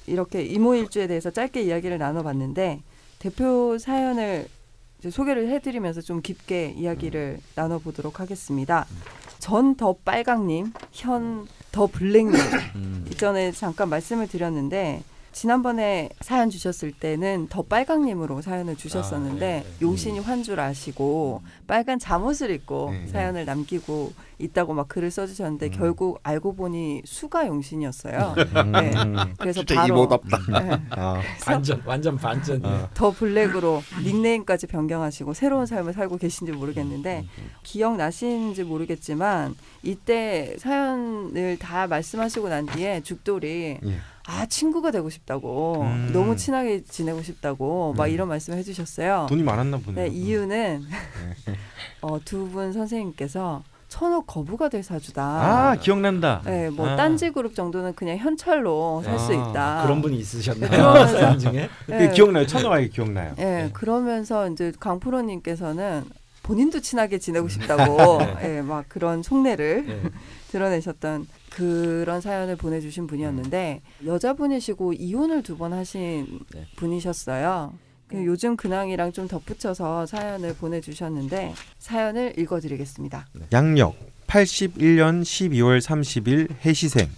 [0.08, 2.82] 이렇게 이모일주에 대해서 짧게 이야기를 나눠봤는데
[3.20, 4.48] 대표 사연을
[5.10, 8.86] 소개를 해드리면서 좀 깊게 이야기를 나눠보도록 하겠습니다.
[9.40, 12.36] 전 더 빨강님, 현 더 블랙님
[12.76, 13.06] 음.
[13.10, 19.76] 이전에 잠깐 말씀을 드렸는데 지난번에 사연 주셨을 때는 더 빨강님으로 사연을 주셨었는데 아, 네, 네.
[19.82, 23.08] 용신이 환줄 아시고 빨간 잠옷을 입고 네, 네.
[23.08, 25.72] 사연을 남기고 있다고 막 글을 써주셨는데 음.
[25.72, 28.36] 결국 알고 보니 수가 용신이었어요.
[28.38, 28.72] 음.
[28.72, 28.92] 네.
[29.40, 30.38] 그래서 진짜 바로 이모답다.
[30.60, 30.82] 네.
[30.90, 31.22] 아.
[31.44, 32.66] 반전 완전 반전.
[32.66, 32.90] 어.
[32.94, 37.26] 더 블랙으로 닉네임까지 변경하시고 새로운 삶을 살고 계신지 모르겠는데
[37.64, 43.98] 기억 나시는지 모르겠지만 이때 사연을 다 말씀하시고 난 뒤에 죽돌이 예.
[44.34, 46.10] 아 친구가 되고 싶다고 음.
[46.14, 48.10] 너무 친하게 지내고 싶다고 막 음.
[48.12, 49.26] 이런 말씀을 해주셨어요.
[49.30, 50.06] 돈이 많았나 보네요.
[50.08, 50.84] 네, 이유는
[52.02, 55.22] 어, 두 분 선생님께서 천억 거부가 될 사주다.
[55.22, 56.42] 아 기억난다.
[56.46, 56.96] 네, 뭐 아.
[56.96, 59.84] 딴지 그룹 정도는 그냥 현찰로 살수 아, 있다.
[59.84, 60.94] 그런 분이 있으셨나요?
[60.94, 61.70] 네, 사연 중에?
[61.88, 62.10] 네.
[62.12, 62.48] 기억나요.
[62.48, 63.34] 천하하게 기억나요.
[63.38, 63.70] 예, 네.
[63.74, 66.06] 그러면서 이제 강프로님께서는
[66.44, 70.02] 본인도 친하게 지내고 싶다고 예, 막 그런 속내를 네.
[70.52, 76.66] 드러내셨던 그런 사연을 보내주신 분이었는데 여자분이시고 이혼을 두 번 하신 네.
[76.78, 77.74] 분이셨어요.
[78.08, 83.28] 그 요즘 근황이랑 좀 덧붙여서 사연을 보내주셨는데 사연을 읽어드리겠습니다.
[83.54, 83.96] 양력
[84.28, 87.10] 81년 12월 30일 해시생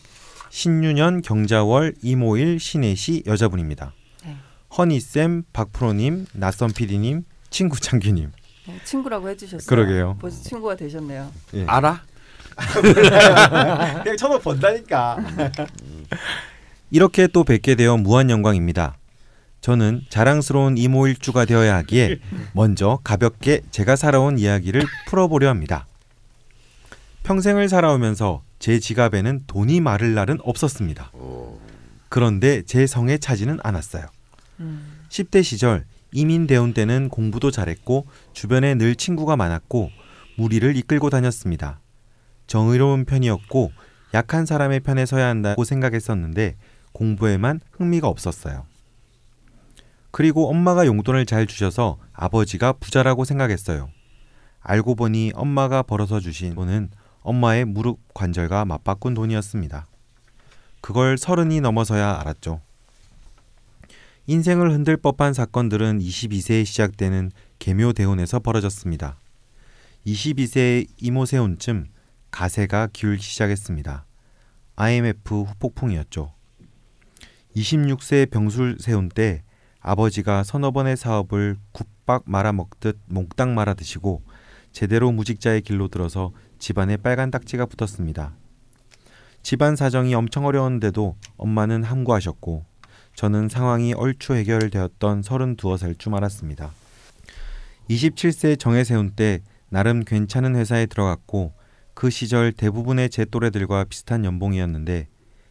[0.50, 3.94] 신유년 경자월 이모일 신혜시 여자분입니다.
[4.26, 4.36] 네.
[4.78, 8.32] 허니쌤, 박프로님, 낯선 PD님, 친구 창규님.
[8.68, 9.68] 네, 친구라고 해주셨어요.
[9.68, 10.18] 그러게요.
[10.20, 11.32] 벌써 친구가 되셨네요.
[11.56, 11.66] 예.
[11.66, 12.04] 알아?
[14.04, 15.18] 그냥 천원 번다니까.
[16.92, 18.98] 이렇게 또 뵙게 되어 무한 영광입니다.
[19.62, 22.20] 저는 자랑스러운 이모일주가 되어야 하기에
[22.52, 25.88] 먼저 가볍게 제가 살아온 이야기를 풀어보려 합니다.
[27.24, 31.12] 평생을 살아오면서 제 지갑에는 돈이 마를 날은 없었습니다.
[32.10, 34.06] 그런데 제 성에 차지는 않았어요.
[34.60, 35.00] 음.
[35.10, 39.90] 10대 시절 이민 대원 때는 공부도 잘했고 주변에 늘 친구가 많았고
[40.36, 41.80] 무리를 이끌고 다녔습니다.
[42.48, 43.72] 정의로운 편이었고
[44.14, 46.56] 약한 사람의 편에 서야 한다고 생각했었는데
[46.92, 48.66] 공부에만 흥미가 없었어요.
[50.12, 53.90] 그리고 엄마가 용돈을 잘 주셔서 아버지가 부자라고 생각했어요.
[54.62, 56.90] 알고 보니 엄마가 벌어서 주신 돈은
[57.22, 59.88] 엄마의 무릎 관절과 맞바꾼 돈이었습니다.
[60.82, 62.62] 그걸 서른이 넘어서야 알았죠.
[64.28, 69.18] 인생을 흔들 법한 사건들은 22세에 시작되는 개묘대운에서 벌어졌습니다.
[70.06, 71.88] 22세의 이모세운쯤
[72.34, 74.06] 가세가 기울기 시작했습니다.
[74.76, 76.34] IMF 후폭풍이었죠.
[77.56, 79.44] 26세 병술 세운 때
[79.80, 84.24] 아버지가 서너 번의 사업을 굿박 말아먹듯 몽땅 말아 드시고
[84.72, 88.34] 제대로 무직자의 길로 들어서 집안에 빨간 딱지가 붙었습니다.
[89.44, 92.66] 집안 사정이 엄청 어려운데도 엄마는 함구하셨고
[93.14, 96.72] 저는 상황이 얼추 해결되었던 32살 쯤 알았습니다.
[97.92, 101.54] 27세 정해 세운 때 나름 괜찮은 회사에 들어갔고
[101.94, 105.08] 그 시절 대부분의 제 또래들과 비슷한 연봉이었는데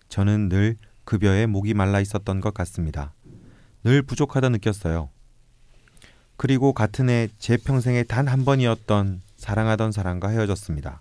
[0.08, 3.14] 저는 늘 급여에 목이 말라 있었던 것 같습니다.
[3.84, 5.10] 늘 부족하다 느꼈어요.
[6.36, 11.00] 그리고 같은 해 제 평생에 단 한 번이었던 사랑하던 사람과 헤어졌습니다.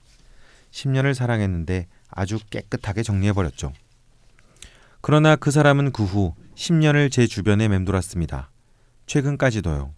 [0.71, 3.73] 10년을 사랑했는데 아주 깨끗하게 정리해버렸죠.
[5.01, 8.51] 그러나 그 사람은 그 후 10년을 제 주변에 맴돌았습니다.
[9.07, 9.93] 최근까지도요.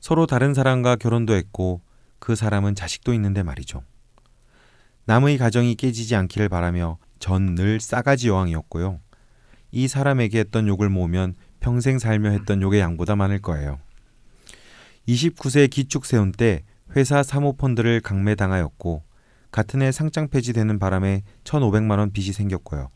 [0.00, 1.80] 서로 다른 사람과 결혼도 했고
[2.18, 3.82] 그 사람은 자식도 있는데 말이죠.
[5.06, 9.00] 남의 가정이 깨지지 않기를 바라며 전 늘 싸가지 여왕이었고요.
[9.72, 13.78] 이 사람에게 했던 욕을 모으면 평생 살며 했던 욕의 양보다 많을 거예요.
[15.08, 16.62] 29세 기축 세운 때
[16.94, 19.02] 회사 사모펀드를 강매당하였고
[19.50, 22.90] 같은 해 상장 폐지되는 바람에 1,500만 원 빚이 생겼고요.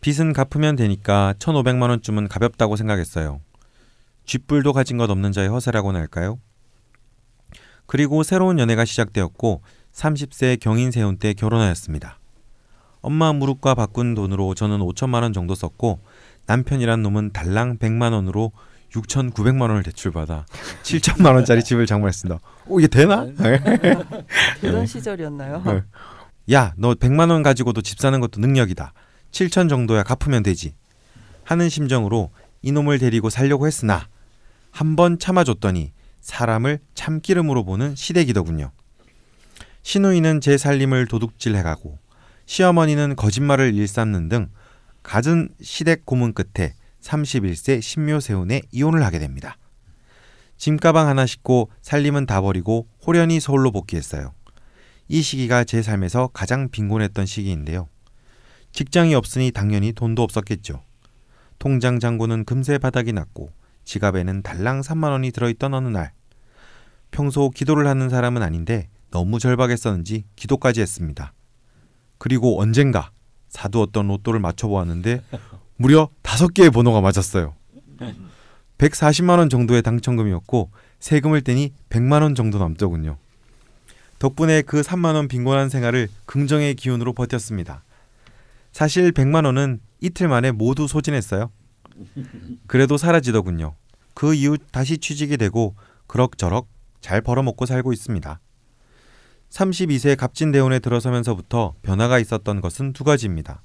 [0.00, 3.40] 빚은 갚으면 되니까 1,500만 원쯤은 가볍다고 생각했어요.
[4.24, 6.38] 쥐뿔도 가진 것 없는 자의 허세라고나 할까요?
[7.86, 12.18] 그리고 새로운 연애가 시작되었고 30세 경인 세운 때 결혼하였습니다.
[13.02, 16.00] 엄마 무릎과 바꾼 돈으로 저는 5천만 원 정도 썼고
[16.46, 18.52] 남편이란 놈은 달랑 100만 원으로
[18.92, 20.44] 6,900만 원을 대출받아
[20.82, 22.40] 7천만 원짜리 집을 장만했습니다.
[22.66, 23.26] 오 이게 되나?
[24.60, 25.62] 그런 시절이었나요?
[25.64, 25.82] 네.
[26.52, 28.92] 야, 너 100만 원 가지고도 집 사는 것도 능력이다.
[29.30, 30.74] 7천 정도야 갚으면 되지.
[31.44, 32.30] 하는 심정으로
[32.62, 34.08] 이놈을 데리고 살려고 했으나
[34.72, 38.72] 한 번 참아줬더니 사람을 참기름으로 보는 시댁이더군요.
[39.82, 41.98] 신우이는 제 살림을 도둑질해가고
[42.46, 44.50] 시어머니는 거짓말을 일삼는 등
[45.02, 49.56] 갖은 시댁 고문 끝에 31세 신묘세운에 이혼을 하게 됩니다.
[50.56, 54.34] 짐가방 하나 싣고 살림은 다 버리고 호련히 서울로 복귀했어요.
[55.08, 57.88] 이 시기가 제 삶에서 가장 빈곤했던 시기인데요.
[58.72, 60.82] 직장이 없으니 당연히 돈도 없었겠죠.
[61.58, 63.50] 통장 잔고는 금세 바닥이 났고
[63.84, 66.12] 지갑에는 달랑 3만 원이 들어있던 어느 날
[67.10, 71.32] 평소 기도를 하는 사람은 아닌데 너무 절박했었는지 기도까지 했습니다.
[72.18, 73.10] 그리고 언젠가
[73.48, 75.22] 사두었던 로또를 맞춰보았는데
[75.76, 77.54] 무려 다섯 개의 번호가 맞았어요.
[78.78, 80.70] 140만 원 정도의 당첨금이었고
[81.00, 83.16] 세금을 떼니 100만 원 정도 남더군요.
[84.18, 87.82] 덕분에 그 3만 원 빈곤한 생활을 긍정의 기운으로 버텼습니다.
[88.72, 91.50] 사실 100만 원은 이틀 만에 모두 소진했어요.
[92.66, 93.74] 그래도 사라지더군요.
[94.14, 95.74] 그 이후 다시 취직이 되고
[96.06, 96.68] 그럭저럭
[97.00, 98.40] 잘 벌어먹고 살고 있습니다.
[99.50, 103.62] 32세 갑진대운에 들어서면서부터 변화가 있었던 것은 두 가지입니다.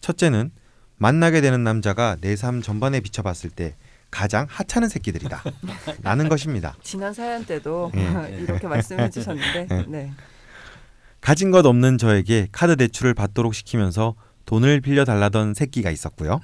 [0.00, 0.50] 첫째는
[0.96, 3.76] 만나게 되는 남자가 내 삶 전반에 비춰봤을 때
[4.10, 5.42] 가장 하찮은 새끼들이다.
[6.02, 6.76] 라는 것입니다.
[6.82, 8.38] 지난 사연 때도 예.
[8.40, 9.84] 이렇게 말씀해 주셨는데 예.
[9.88, 10.12] 네.
[11.20, 16.40] 가진 것 없는 저에게 카드 대출을 받도록 시키면서 돈을 빌려 달라던 새끼가 있었고요.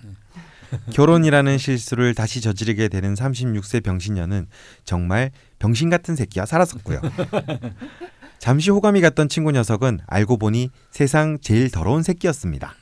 [0.93, 4.47] 결혼이라는 실수를 다시 저지르게 되는 36세 병신녀는
[4.85, 7.01] 정말 병신 같은 새끼와 살았었고요.
[8.39, 12.75] 잠시 호감이 갔던 친구 녀석은 알고 보니 세상 제일 더러운 새끼였습니다.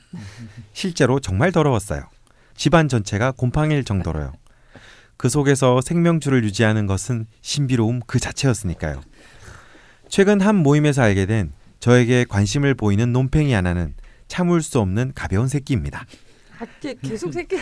[0.73, 2.03] 실제로 정말 더러웠어요.
[2.55, 4.33] 집안 전체가 곰팡일 정도로요.
[5.17, 9.01] 그 속에서 생명줄을 유지하는 것은 신비로움 그 자체였으니까요.
[10.09, 13.93] 최근 한 모임에서 알게 된 저에게 관심을 보이는 논팽이 하나는
[14.27, 16.05] 참을 수 없는 가벼운 새끼입니다.
[16.59, 17.55] 아, 이게 계속 새끼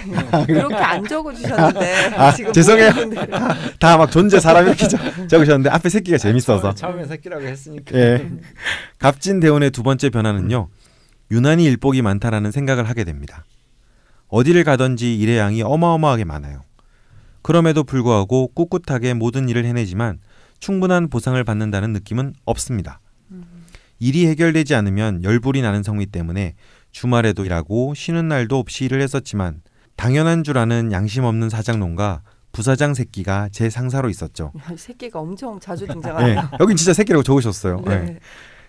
[0.47, 2.89] 이렇게 안 적어 주셨는데 아, 지금 죄송해요.
[2.91, 3.31] 모든 분들이
[3.79, 6.73] 다막 존재 사람 이렇게 적- 적으셨는데 앞에 새끼가 재밌어서.
[6.73, 7.97] 처음에 새끼라고 했으니까.
[7.97, 8.29] 예.
[8.99, 10.69] 갑진 대운의 두 번째 변화는요.
[11.31, 13.43] 유난히 일복이 많다라는 생각을 하게 됩니다.
[14.27, 16.61] 어디를 가든지 일의 양이 어마어마하게 많아요.
[17.41, 20.19] 그럼에도 불구하고 꿋꿋하게 모든 일을 해내지만
[20.59, 22.99] 충분한 보상을 받는다는 느낌은 없습니다.
[23.99, 26.55] 일이 해결되지 않으면 열불이 나는 성미 때문에
[26.95, 29.61] 주말에도 일하고 쉬는 날도 없이 일을 했었지만
[29.97, 32.21] 당연한 줄 아는 양심 없는 사장놈과
[32.53, 34.53] 부사장 새끼가 제 상사로 있었죠.
[34.77, 36.51] 새끼가 엄청 자주 네, 등장하네요.
[36.61, 37.81] 여긴 진짜 새끼라고 적으셨어요.
[37.85, 37.99] 네.
[37.99, 38.19] 네.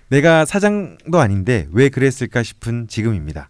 [0.08, 3.48] 내가 사장도 아닌데 왜 그랬을까 싶은 지금입니다.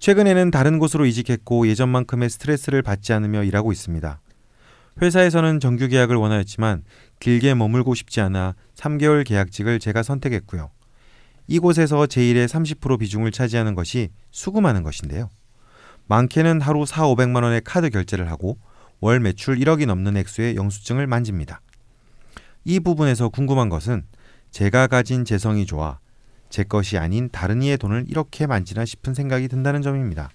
[0.00, 4.20] 최근에는 다른 곳으로 이직했고 예전만큼의 스트레스를 받지 않으며 일하고 있습니다.
[5.00, 6.82] 회사에서는 정규 계약을 원하였지만
[7.20, 10.70] 길게 머물고 싶지 않아 3개월 계약직을 제가 선택했고요.
[11.46, 15.28] 이곳에서 제 일의 30% 비중을 차지하는 것이 수금하는 것인데요.
[16.06, 18.58] 많게는 하루 4, 500만 원의 카드 결제를 하고
[19.00, 21.60] 월 매출 1억이 넘는 액수의 영수증을 만집니다.
[22.64, 24.04] 이 부분에서 궁금한 것은
[24.50, 25.98] 제가 가진 재성이 좋아
[26.48, 30.30] 제 것이 아닌 다른 이의 돈을 이렇게 만지나 싶은 생각이 든다는 점입니다.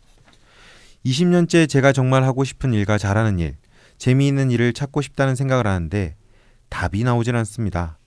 [1.05, 3.55] 20년째 제가 정말 하고 싶은 일과 잘하는 일,
[3.97, 6.15] 재미있는 일을 찾고 싶다는 생각을 하는데
[6.69, 7.97] 답이 나오질 않습니다.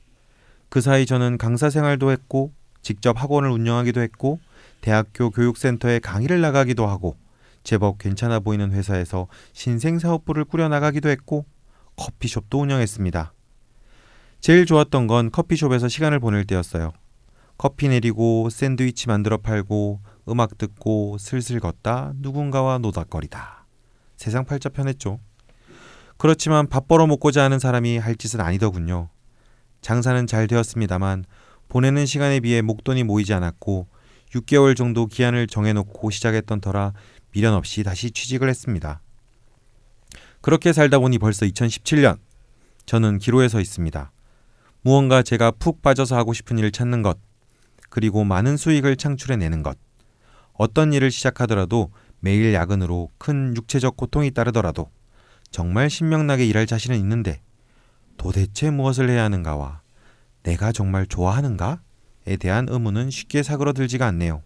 [0.68, 4.38] 그 사이 저는 강사 생활도 했고 직접 학원을 운영하기도 했고
[4.80, 7.16] 대학교 교육센터에 강의를 나가기도 하고
[7.64, 11.46] 제법 괜찮아 보이는 회사에서 신생 사업부를 꾸려 나가기도 했고
[11.96, 13.32] 커피숍도 운영했습니다.
[14.40, 16.92] 제일 좋았던 건 커피숍에서 시간을 보낼 때였어요.
[17.56, 23.66] 커피 내리고 샌드위치 만들어 팔고 음악 듣고 슬슬 걷다 누군가와 노닥거리다.
[24.16, 25.20] 세상 팔자 편했죠.
[26.16, 29.10] 그렇지만 밥 벌어 먹고자 하는 사람이 할 짓은 아니더군요.
[29.80, 31.24] 장사는 잘 되었습니다만
[31.72, 33.88] 보내는 시간에 비해 목돈이 모이지 않았고
[34.34, 36.92] 6개월 정도 기한을 정해놓고 시작했던 터라
[37.30, 39.00] 미련 없이 다시 취직을 했습니다.
[40.42, 42.18] 그렇게 살다 보니 벌써 2017년
[42.84, 44.12] 저는 기로에 서 있습니다.
[44.82, 47.18] 무언가 제가 푹 빠져서 하고 싶은 일을 찾는 것,
[47.88, 49.78] 그리고 많은 수익을 창출해내는 것.
[50.52, 54.90] 어떤 일을 시작하더라도 매일 야근으로 큰 육체적 고통이 따르더라도
[55.50, 57.40] 정말 신명나게 일할 자신은 있는데
[58.18, 59.81] 도대체 무엇을 해야 하는가와
[60.42, 64.42] 내가 정말 좋아하는가에 대한 의문은 쉽게 사그러들지가 않네요.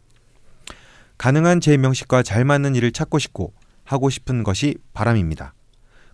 [1.19, 3.53] 가능한 제 명식과 잘 맞는 일을 찾고 싶고
[3.85, 5.55] 하고 싶은 것이 바람입니다.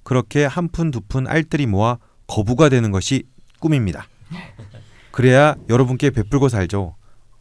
[0.05, 3.25] 그렇게 한 푼 두 푼 알뜰히 모아 거부가 되는 것이
[3.61, 4.07] 꿈입니다.
[5.11, 6.97] 그래야 여러분께 베풀고 살죠.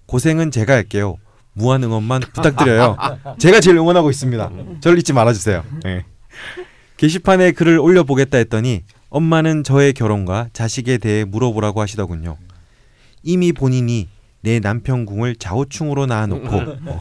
[0.07, 1.17] 고생은 제가 할게요.
[1.53, 2.97] 무한 응원만 부탁드려요.
[3.39, 4.51] 제가 제일 응원하고 있습니다.
[4.81, 5.63] 저를 잊지 말아주세요.
[5.83, 6.05] 네.
[6.97, 12.37] 게시판에 글을 올려보겠다 했더니 엄마는 저의 결혼과 자식에 대해 물어보라고 하시더군요.
[13.23, 14.07] 이미 본인이
[14.39, 16.55] 내 남편 궁을 좌우충으로 낳아놓고
[16.89, 16.99] 어,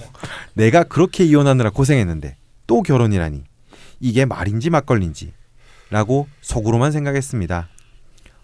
[0.55, 3.45] 내가 그렇게 이혼하느라 고생했는데 또 결혼이라니
[4.01, 5.33] 이게 말인지 막걸리인지
[5.91, 7.69] 라고 속으로만 생각했습니다.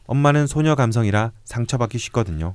[0.07, 2.55] 엄마는 소녀 감성이라 상처받기 쉽거든요.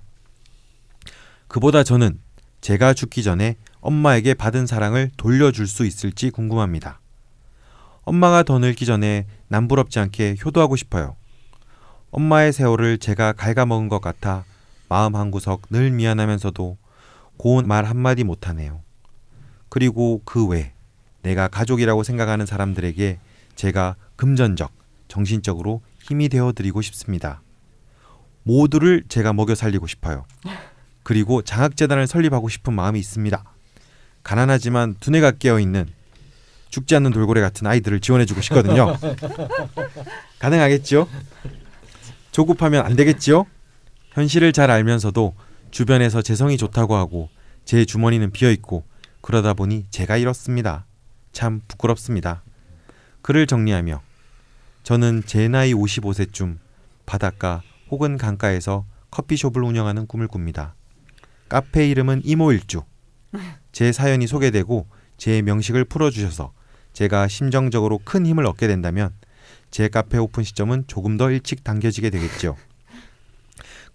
[1.50, 2.20] 그보다 저는
[2.62, 7.02] 제가 죽기 전에 엄마에게 받은 사랑을 돌려줄 수 있을지 궁금합니다.
[8.04, 11.18] 엄마가 더 늙기 전에 남부럽지 않게 효도하고 싶어요.
[12.12, 14.46] 엄마의 세월을 제가 갉아먹은 것 같아
[14.88, 16.78] 마음 한구석 늘 미안하면서도
[17.38, 18.82] 고운 말 한마디 못하네요.
[19.70, 20.74] 그리고 그 외
[21.22, 23.20] 내가 가족이라고 생각하는 사람들에게
[23.56, 24.72] 제가 금전적,
[25.08, 27.42] 정신적으로 힘이 되어 드리고 싶습니다.
[28.44, 30.26] 모두를 제가 먹여 살리고 싶어요.
[31.04, 33.44] 그리고 장학재단을 설립하고 싶은 마음이 있습니다.
[34.24, 35.88] 가난하지만 두뇌가 깨어 있는
[36.72, 38.98] 죽지 않는 돌고래 같은 아이들을 지원해주고 싶거든요.
[40.40, 41.08] 가능하겠죠?
[42.32, 43.46] 조급하면 안 되겠지요?
[44.12, 45.36] 현실을 잘 알면서도
[45.70, 47.30] 주변에서 재성이 좋다고 하고
[47.66, 48.84] 제 주머니는 비어 있고
[49.22, 50.86] 그러다 보니 제가 이렇습니다.
[51.34, 52.42] 참 부끄럽습니다.
[53.22, 54.02] 글을 정리하며
[54.84, 56.58] 저는 제 나이 55세쯤
[57.06, 60.76] 바닷가 혹은 강가에서 커피숍을 운영하는 꿈을 꿉니다.
[61.50, 62.84] 카페 이름은 이모일주.
[63.74, 66.54] 제 사연이 소개되고 제 명식을 풀어주셔서
[66.94, 69.12] 제가 심정적으로 큰 힘을 얻게 된다면
[69.70, 72.58] 제 카페 오픈 시점은 조금 더 일찍 당겨지게 되겠죠.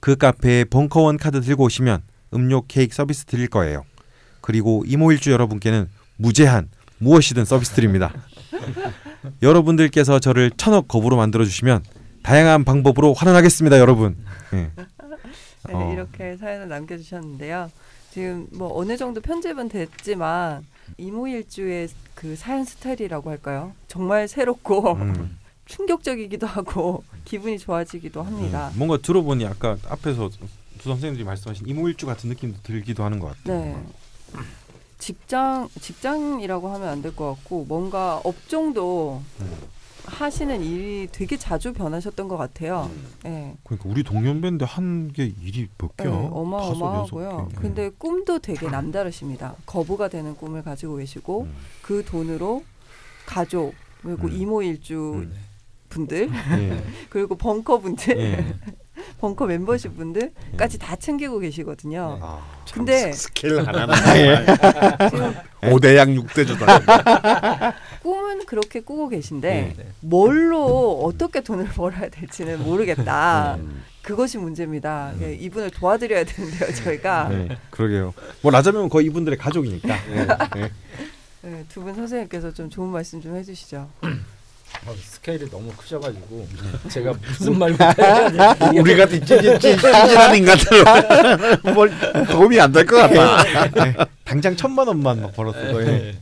[0.00, 2.02] 그 카페에 벙커원 카드 들고 오시면
[2.34, 3.84] 음료 케이크 서비스 드릴 거예요.
[4.40, 8.12] 그리고 이모일주 여러분께는 무제한 무엇이든 서비스 드립니다.
[9.42, 11.84] 여러분들께서 저를 천억 거부로 만들어 주시면
[12.22, 14.16] 다양한 방법으로 환원하겠습니다, 여러분.
[14.52, 14.70] 네.
[15.68, 15.92] 네, 어.
[15.92, 17.70] 이렇게 사연을 남겨주셨는데요.
[18.12, 20.64] 지금 뭐 어느 정도 편집은 됐지만
[20.98, 23.72] 이모일주의 그 사연 스타일이라고 할까요?
[23.88, 25.38] 정말 새롭고 음.
[25.66, 28.70] 충격적이기도 하고 기분이 좋아지기도 합니다.
[28.74, 30.30] 음, 뭔가 들어보니 아까 앞에서
[30.78, 33.64] 두 선생님들이 말씀하신 이모일주 같은 느낌도 들기도 하는 것 같아요.
[33.64, 33.76] 네.
[34.98, 39.56] 직장 직장이라고 하면 안 될 것 같고 뭔가 업종도 음.
[40.06, 42.90] 하시는 일이 되게 자주 변하셨던 것 같아요.
[43.24, 43.56] 네.
[43.64, 46.10] 그러니까 우리 동년배인데 한 게 일이 몇 개야?
[46.10, 47.48] 네, 어마어마하고요.
[47.52, 47.60] 개.
[47.60, 49.54] 근데 꿈도 되게 남다르십니다.
[49.66, 51.54] 거부가 되는 꿈을 가지고 계시고 음.
[51.82, 52.64] 그 돈으로
[53.26, 54.32] 가족 그리고 음.
[54.32, 55.34] 이모 일주 음.
[55.88, 56.82] 분들 예.
[57.10, 58.54] 그리고 벙커 분들 예.
[59.18, 62.18] 벙커 멤버십 분들까지 다 챙기고 계시거든요.
[62.20, 62.40] 아,
[62.72, 64.46] 근데 스케일 하나는 예.
[65.10, 67.74] 지금 5대양 6대조다.
[68.02, 69.86] 꿈은 그렇게 꾸고 계신데 네.
[70.00, 73.56] 뭘로 어떻게 돈을 벌어야 될지는 모르겠다.
[73.58, 73.82] 음.
[74.02, 75.12] 그것이 문제입니다.
[75.20, 78.14] 예, 이분을 도와드려야 되는데요, 저희가 네, 그러게요.
[78.40, 79.88] 뭐 라자면 거의 이분들의 가족이니까.
[80.08, 80.26] 네.
[80.54, 80.70] 네.
[81.42, 83.88] 네, 두분 선생님께서 좀 좋은 말씀 좀 해주시죠.
[84.86, 86.46] 어, 스케일이 너무 크셔가지고
[86.90, 88.78] 제가 무슨 돼?
[88.78, 90.84] 우리 같은 찌질한 인간들
[91.74, 91.90] 뭘
[92.30, 93.70] 도움이 안 될 것 같다.
[93.84, 93.96] 네.
[94.24, 95.58] 당장 천만 원만 막 벌었어.
[95.60, 95.84] 네.
[95.84, 96.18] 네.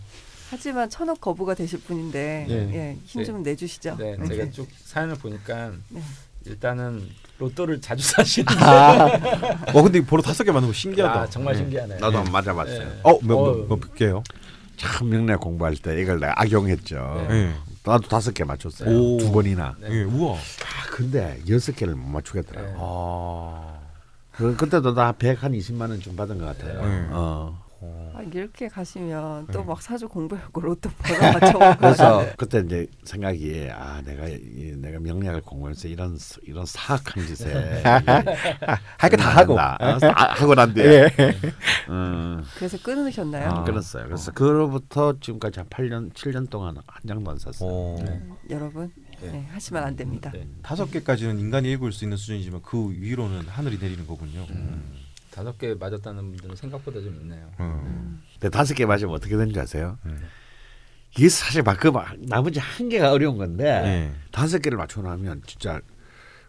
[0.50, 2.54] 하지만 천억 거부가 되실 분인데 예.
[2.74, 3.96] 예, 힘좀 내주시죠.
[3.98, 6.00] 네, 제가 쭉 사연을 보니까 네.
[6.46, 9.06] 일단은 로또를 자주 사시는 아,
[9.74, 11.20] 어 근데 보러 다섯 개 맞는 거 신기하다.
[11.22, 11.58] 아, 정말 네.
[11.60, 11.94] 신기하네.
[11.96, 12.78] 나도 한번 맞아봤어요.
[12.78, 13.00] 네.
[13.02, 13.66] 어, 몇, 어.
[13.68, 14.22] 몇, 몇 개요?
[14.76, 17.26] 참 명례 공부할 때 이걸 내가 악용했죠.
[17.28, 17.34] 네.
[17.46, 17.54] 네.
[17.84, 18.88] 나도 다섯 개 맞췄어요.
[18.88, 19.18] 오.
[19.18, 19.76] 두 번이나.
[19.80, 19.88] 네.
[19.90, 20.36] 예, 우와.
[20.36, 22.66] 아, 근데 여섯 개를 못 맞추겠더라고.
[22.66, 22.74] 네.
[22.78, 23.78] 아.
[24.32, 26.82] 그, 그때도 나 100 한 20만 원좀 받은 것 같아요.
[26.84, 27.06] 네.
[27.10, 27.63] 어.
[28.14, 29.64] 아, 이렇게 가시면 또 네.
[29.66, 35.40] 막 사주 공부하고 로또 번호 맞춰보고 그래서 그때 이제 생각이 아 내가 이, 내가 명리학을
[35.42, 37.82] 공부해서 이런 스- 이런 사악한 짓에
[38.98, 39.54] 할거다 하고.
[39.54, 41.10] 어, 다 하고 난 뒤에 예.
[41.88, 43.48] 음, 그래서 끊으셨나요?
[43.50, 43.64] 아.
[43.64, 44.04] 끊었어요.
[44.04, 47.68] 그래서 그로부터 지금까지 한 8년 7년 동안 한 장도 안 샀어요.
[47.70, 47.96] 어.
[48.04, 48.22] 네.
[48.50, 49.30] 여러분 네.
[49.30, 50.30] 네, 하시면 안 됩니다.
[50.32, 50.46] 네.
[50.62, 54.46] 다섯 개까지는 인간이 읽을 수 있는 수준이지만 그 위로는 하늘이 내리는 거군요.
[54.50, 55.03] 음.
[55.34, 57.50] 다섯 개 맞았다는 분들은 생각보다 좀 있네요.
[57.58, 58.22] 음.
[58.34, 59.98] 근데 다섯 개 맞으면 어떻게 되는지 아세요?
[60.06, 60.28] 음.
[61.16, 64.14] 이게 사실 막그 나머지 한 개가 어려운 건데 네.
[64.30, 65.80] 다섯 개를 맞춰 나면 진짜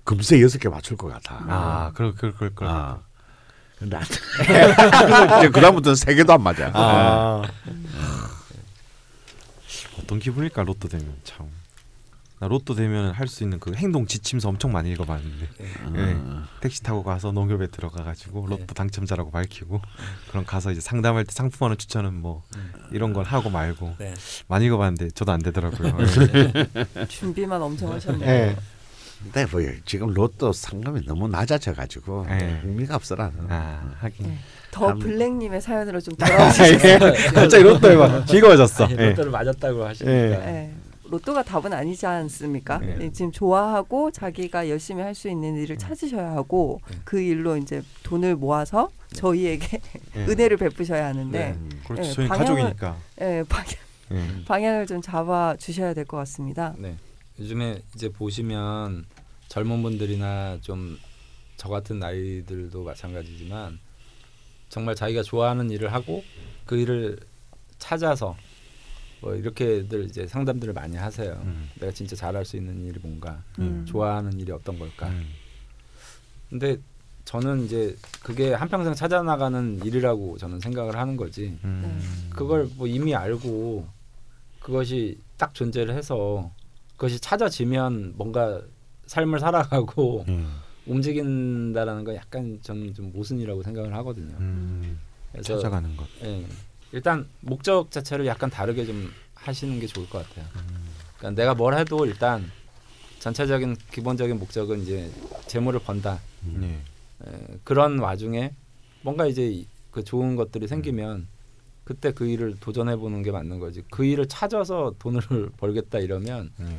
[0.04, 1.44] 금세 여섯 개 맞출 것 같아.
[1.48, 2.70] 아, 그럴 그럴 그럴 그럴.
[2.70, 3.02] 아.
[3.80, 4.00] 근데.
[4.00, 6.72] 이제 그다음부터는 세 개도 안 맞아.
[6.74, 7.42] 아.
[10.00, 11.50] 어떤 기분일까 로또 되면 참.
[12.40, 16.00] 나 로또 되면 할 수 있는 그 행동 지침서 엄청 많이 읽어봤는데 네.
[16.02, 16.18] 예.
[16.60, 19.82] 택시 타고 가서 농협에 들어가가지고 로또 당첨자라고 밝히고
[20.30, 22.44] 그럼 가서 이제 상담할 때 상품하는 추천은 뭐
[22.92, 24.14] 이런 걸 하고 말고 네.
[24.48, 25.96] 많이 읽어봤는데 저도 안 되더라고요.
[27.08, 28.30] 준비만 엄청 하셨네요.
[28.30, 28.56] 예.
[29.24, 32.62] 근데 뭐 지금 로또 상금이 너무 낮아져 가지고 네.
[32.64, 33.34] 의미가 없어 나는.
[33.50, 34.28] 아 하긴.
[34.28, 34.38] 네.
[34.72, 36.88] 더 참- 블랙님의 사연으로 좀 아, 돌아오시죠.
[36.88, 36.98] 예.
[37.34, 38.86] 갑자기 로또에 막 즐거워졌어.
[38.86, 39.10] 아니, 예.
[39.12, 40.12] 로또를 맞았다고 하시니까
[40.46, 40.76] 네.
[41.10, 42.80] 로또가 답은 아니지 않습니까?
[42.80, 42.96] 네.
[42.98, 46.98] 네, 지금 좋아하고 자기가 열심히 할 수 있는 일을 찾으셔야 하고 네.
[47.06, 49.80] 그 일로 이제 돈을 모아서 저희에게
[50.16, 50.20] 예.
[50.26, 51.70] 은혜를 베푸셔야 하는데 음.
[51.88, 52.24] 그렇죠.
[52.24, 52.98] 예, 방향을- 가족이니까.
[53.22, 53.76] 예, 방향,
[54.12, 54.46] 예.
[54.46, 56.74] 방향을 좀 잡아 주셔야 될 것 같습니다.
[56.78, 56.98] 네.
[57.40, 59.06] 요즘에 이제 보시면
[59.48, 60.98] 젊은 분들이나 좀
[61.58, 63.80] 저 같은 나이들도 마찬가지지만
[64.68, 66.22] 정말 자기가 좋아하는 일을 하고
[66.66, 67.18] 그 일을
[67.80, 68.36] 찾아서
[69.22, 71.40] 뭐 이렇게들 이제 상담들을 많이 하세요.
[71.44, 71.70] 음.
[71.80, 73.86] 내가 진짜 잘할 수 있는 일이 뭔가, 음.
[73.88, 75.08] 좋아하는 일이 어떤 걸까.
[75.10, 75.26] 음.
[76.50, 76.78] 근데
[77.26, 81.58] 저는 이제 그게 한 평생 찾아 나가는 일이라고 저는 생각을 하는 거지.
[81.64, 82.30] 음.
[82.30, 83.88] 그걸 뭐 이미 알고
[84.60, 86.52] 그것이 딱 존재를 해서
[86.92, 88.62] 그것이 찾아지면 뭔가
[89.08, 90.56] 삶을 살아가고 음.
[90.86, 94.36] 움직인다라는 건 약간 저는 좀 모순이라고 생각을 하거든요.
[94.40, 95.00] 음.
[95.32, 96.08] 그래서 찾아가는 것.
[96.24, 96.46] 예,
[96.96, 100.46] 일단 목적 자체를 약간 다르게 좀 하시는 게 좋을 것 같아요.
[101.18, 102.50] 그러니까 내가 뭘 해도 일단
[103.20, 105.12] 전체적인 기본적인 목적은 이제
[105.46, 106.22] 재물을 번다.
[106.62, 106.66] 예.
[106.68, 108.54] 에, 그런 와중에
[109.02, 111.28] 뭔가 이제 이- 그 좋은 것들이 생기면
[111.84, 113.84] 그때 그 일을 도전해 보는 게 맞는 거지.
[113.92, 115.20] 그 일을 찾아서 돈을
[115.58, 116.78] 벌겠다 이러면 예.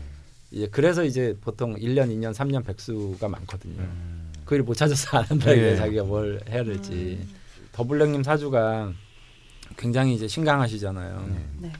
[0.50, 3.83] 이제 그래서 이제 보통 1년, 2년, 3년 백수가 많거든요.
[3.83, 4.33] 음.
[4.46, 5.76] 그일못 찾아서 안 한다 이게 예.
[5.76, 7.18] 자기가 뭘 해야 될지.
[7.20, 7.35] 음.
[7.72, 8.92] 더블랙님 사주가
[9.77, 11.25] 굉장히 이제 신강하시잖아요.
[11.29, 11.45] 네.
[11.61, 11.73] 네.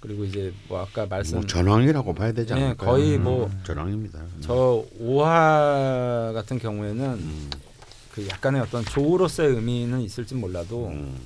[0.00, 2.90] 그리고 이제 뭐 아까 말씀 뭐 전황이라고 봐야 되지 예, 않을까요?
[2.90, 4.20] 거의 음, 뭐 전황입니다.
[4.40, 7.50] 저 오화 같은 경우에는 음,
[8.12, 11.16] 그 약간의 어떤 조우로서의 의미는 있을지 몰라도 음,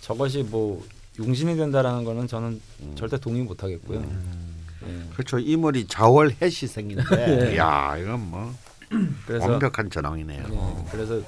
[0.00, 0.84] 저것이 뭐
[1.18, 2.94] 용신이 된다라는 거는 저는 음.
[2.94, 3.98] 절대 동의 못 하겠고요.
[3.98, 4.52] 음.
[4.86, 5.10] 예.
[5.12, 5.38] 그렇죠.
[5.38, 7.56] 이물이 자월 해시 생긴데, 예.
[7.56, 8.54] 야 이건 뭐
[9.26, 10.44] 그래서 완벽한 전황이네요.
[10.50, 11.20] 예, 그래서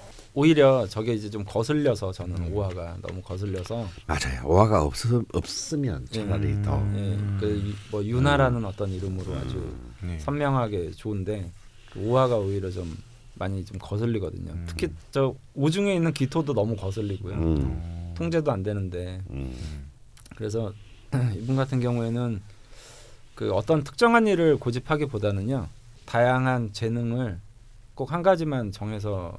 [0.45, 2.53] 오히려 저게 이제 좀 거슬려서 저는 음.
[2.53, 4.43] 오화가 너무 거슬려서 맞아요.
[4.45, 4.95] 오화가 없
[5.33, 6.63] 없으면 차라리 음.
[6.63, 7.17] 더 예,
[7.89, 10.19] 그뭐 유나라는 어떤 이름으로 아주 네.
[10.19, 11.53] 선명하게 좋은데
[11.93, 12.97] 그 오화가 오히려 좀
[13.35, 14.51] 많이 좀 거슬리거든요.
[14.53, 14.65] 음.
[14.69, 17.35] 특히 저 오중에 있는 기토도 너무 거슬리고요.
[17.35, 18.15] 음, 어.
[18.17, 19.55] 통제도 안 되는데 음,
[20.35, 20.73] 그래서
[21.37, 22.43] 이분 같은 경우에는
[23.37, 25.69] 그 어떤 특정한 일을 고집하기보다는요
[26.07, 27.39] 다양한 재능을
[27.95, 29.37] 꼭 한 가지만 정해서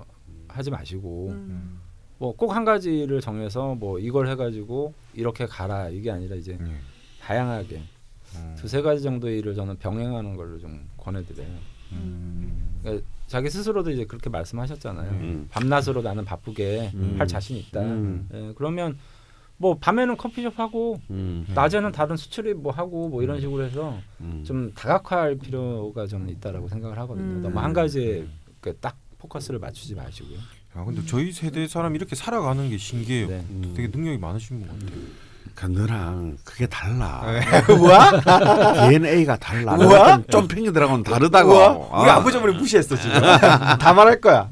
[0.58, 1.80] 하지 마시고 음.
[2.18, 6.78] 뭐꼭 한 가지를 정해서 뭐 이걸 해가지고 이렇게 가라 이게 아니라 이제 예.
[7.22, 7.82] 다양하게
[8.36, 8.56] 어.
[8.58, 11.48] 두세 가지 정도의 일을 저는 병행하는 걸로 좀 권해드려요.
[11.92, 12.80] 음.
[12.82, 15.12] 그러니까 자기 스스로도 이제 그렇게 말씀하셨잖아요.
[15.12, 15.48] 음.
[15.52, 17.16] 밤낮으로 나는 바쁘게 음.
[17.18, 17.82] 할 자신 있다.
[17.82, 18.30] 음.
[18.34, 18.98] 예, 그러면
[19.58, 21.46] 뭐 밤에는 커피숍 하고 음.
[21.54, 24.44] 낮에는 다른 수출입 뭐 하고 뭐 이런 식으로 해서 음.
[24.46, 27.36] 좀 다각화할 필요가 저는 있다라고 생각을 하거든요.
[27.38, 27.42] 음.
[27.42, 28.28] 너무 한 가지에
[28.60, 30.38] 그딱 포커스를 맞추지 마시고요.
[30.78, 33.28] 야, 근데 저희 세대 사람 이렇게 살아가는 게 신기해요.
[33.28, 33.46] 네.
[33.50, 33.74] 음.
[33.76, 35.00] 되게 능력이 많으신 것 같아요.
[35.54, 37.24] 그 너랑 그게 달라.
[37.78, 38.12] 뭐야?
[38.90, 39.76] DNA가 달라.
[39.76, 39.86] 우와?
[39.86, 41.52] 너랑 좀 팽이들하고는 다르다고.
[41.52, 41.70] 우와?
[42.02, 42.16] 우리 아.
[42.16, 43.12] 아버지 어머니 무시했어 지금.
[43.80, 44.50] 다 말할 거야.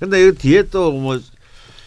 [0.00, 1.20] 근데 이 뒤에 또 뭐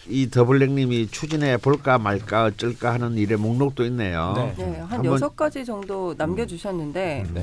[0.08, 4.34] 이 더블랙님이 추진해 볼까 말까 어쩔까 하는 일의 목록도 있네요.
[4.36, 4.54] 네.
[4.56, 7.42] 네, 한 여섯 가지 정도 남겨주셨는데 네.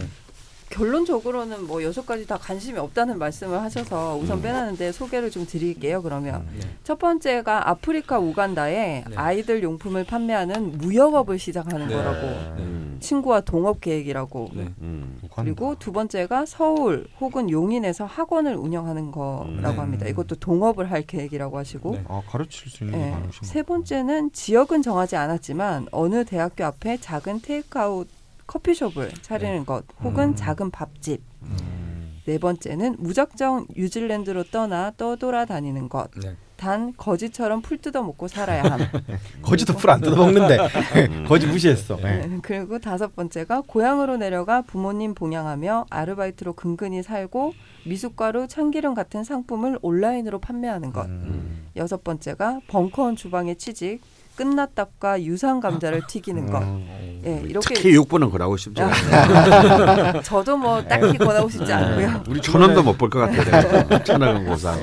[0.73, 4.41] 결론적으로는 뭐 여섯 가지 다 관심이 없다는 말씀을 하셔서 우선 음.
[4.41, 6.01] 빼놨는데 소개를 좀 드릴게요.
[6.01, 6.67] 그러면 네.
[6.83, 9.15] 첫 번째가 아프리카 우간다에 네.
[9.15, 11.93] 아이들 용품을 판매하는 무역업을 시작하는 네.
[11.93, 12.97] 거라고 음.
[12.99, 14.73] 친구와 동업 계획이라고 네.
[14.81, 15.19] 음.
[15.35, 19.79] 그리고 두 번째가 서울 혹은 용인에서 학원을 운영하는 거라고 음.
[19.79, 20.07] 합니다.
[20.07, 22.03] 이것도 동업을 할 계획이라고 하시고 네.
[22.07, 23.11] 아 가르칠 수 있는 게 네.
[23.11, 28.07] 많으신 세 번째는 지역은 정하지 않았지만 어느 대학교 앞에 작은 테이크아웃
[28.53, 30.35] 커피숍을 차리는 것 혹은 음.
[30.35, 32.21] 작은 밥집 음.
[32.25, 36.09] 네 번째는 무작정 뉴질랜드로 떠나 떠돌아다니는 것.
[36.21, 36.35] 네.
[36.55, 38.79] 단 거지처럼 풀 뜯어 먹고 살아야 함.
[39.41, 40.57] 거지도 풀 안 뜯어 먹는데
[41.27, 41.97] 거지 무시했어.
[41.97, 42.25] 네.
[42.25, 47.53] 네, 그리고 다섯 번째가 고향으로 내려가 부모님 봉양하며 아르바이트로 근근히 살고
[47.85, 51.05] 미숫가루, 참기름 같은 상품을 온라인으로 판매하는 것.
[51.07, 51.67] 음.
[51.75, 53.99] 여섯 번째가 벙커원 주방에 취직,
[54.35, 56.61] 끝났답과 유산 감자를 튀기는 것.
[56.63, 57.21] 음.
[57.25, 60.21] 예, 이렇게 특히 6번은 그러고 싶지 않아요.
[60.23, 62.23] 저도 뭐 딱히 권하고 싶지 않고요.
[62.27, 64.03] 우리 천 원도 못 볼 것 같아요.
[64.03, 64.77] 천하금 고상.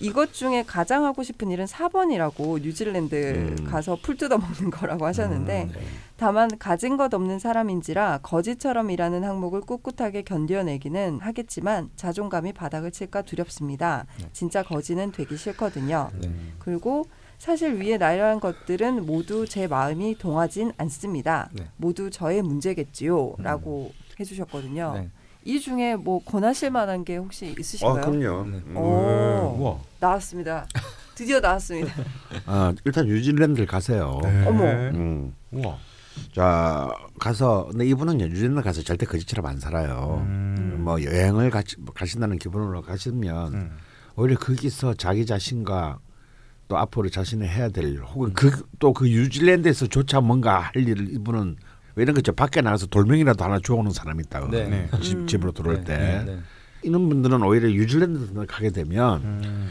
[0.00, 3.14] 이것 중에 가장 하고 싶은 일은 4번이라고 뉴질랜드
[3.60, 3.64] 음.
[3.70, 5.80] 가서 풀 뜯어 먹는 거라고 하셨는데 네.
[6.16, 14.06] 다만 가진 것 없는 사람인지라 거지처럼 일하는 항목을 꿋꿋하게 견뎌내기는 하겠지만 자존감이 바닥을 칠까 두렵습니다.
[14.18, 14.28] 네.
[14.32, 16.10] 진짜 거지는 되기 싫거든요.
[16.20, 16.30] 네.
[16.58, 17.04] 그리고
[17.40, 21.48] 사실 위에 나열한 것들은 모두 제 마음이 동하진 않습니다.
[21.52, 21.66] 네.
[21.78, 23.36] 모두 저의 문제겠지요.
[23.38, 24.92] 라고 해주셨거든요.
[24.94, 25.10] 네.
[25.46, 28.04] 이 중에 뭐 권하실 만한 게 혹시 어, 있으신가요?
[28.04, 28.44] 그럼요.
[28.44, 28.62] 네.
[28.66, 28.76] 음.
[28.76, 29.56] 오.
[29.58, 29.78] 우와.
[30.00, 30.66] 나왔습니다.
[31.16, 31.94] 드디어 나왔습니다.
[32.44, 34.20] 아, 일단 뉴질랜드를 가세요.
[34.22, 34.46] 네.
[34.46, 34.64] 어머.
[34.64, 35.34] 음.
[35.50, 35.78] 우와.
[36.34, 40.22] 자 가서 근데 이분은 뉴질랜드 가서 절대 거지처럼 안 살아요.
[40.26, 40.82] 음.
[40.84, 43.78] 뭐 여행을 가시, 가신다는 기분으로 가시면 음.
[44.16, 46.00] 오히려 거기서 자기 자신과
[46.70, 51.56] 또 앞으로 자신이 해야 될 혹은 그 또 그 뉴질랜드에서조차 뭔가 할 일을 이분은
[51.96, 54.68] 왜 이런 거죠 밖에 나가서 돌멩이라도 하나 주워오는 사람이 있다고 네.
[54.68, 54.88] 네.
[55.02, 55.26] 집, 음.
[55.26, 55.84] 집으로 들어올 네.
[55.84, 56.38] 때 네.
[56.82, 59.70] 이런 분들은 오히려 뉴질랜드 가게 되면 음.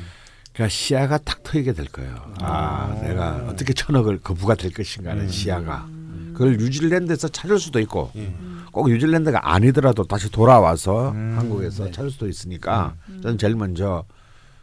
[0.53, 2.15] 그러니까 시야가 탁 트이게 될 거예요.
[2.41, 3.01] 아, 아.
[3.01, 5.29] 내가 어떻게 천억을 거부가 될 것인가 하는 음.
[5.29, 5.87] 시야가
[6.33, 8.33] 그걸 뉴질랜드에서 찾을 수도 있고 예.
[8.71, 11.35] 꼭 뉴질랜드가 아니더라도 다시 돌아와서 음.
[11.37, 11.91] 한국에서 네.
[11.91, 14.03] 찾을 수도 있으니까 저는 제일 먼저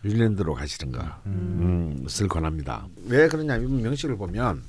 [0.02, 1.98] 뉴질랜드로 가시는 거 음.
[2.02, 2.86] 음, 쓸 권합니다.
[3.06, 4.62] 왜 그러냐면 이분 명식을 보면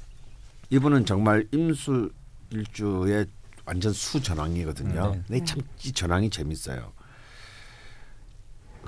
[0.69, 2.11] 이분은 정말 임수
[2.51, 3.25] 일주의
[3.65, 5.11] 완전 수전왕이거든요.
[5.11, 5.23] 네.
[5.27, 5.63] 근데 참이
[5.93, 6.93] 전왕이 재밌어요.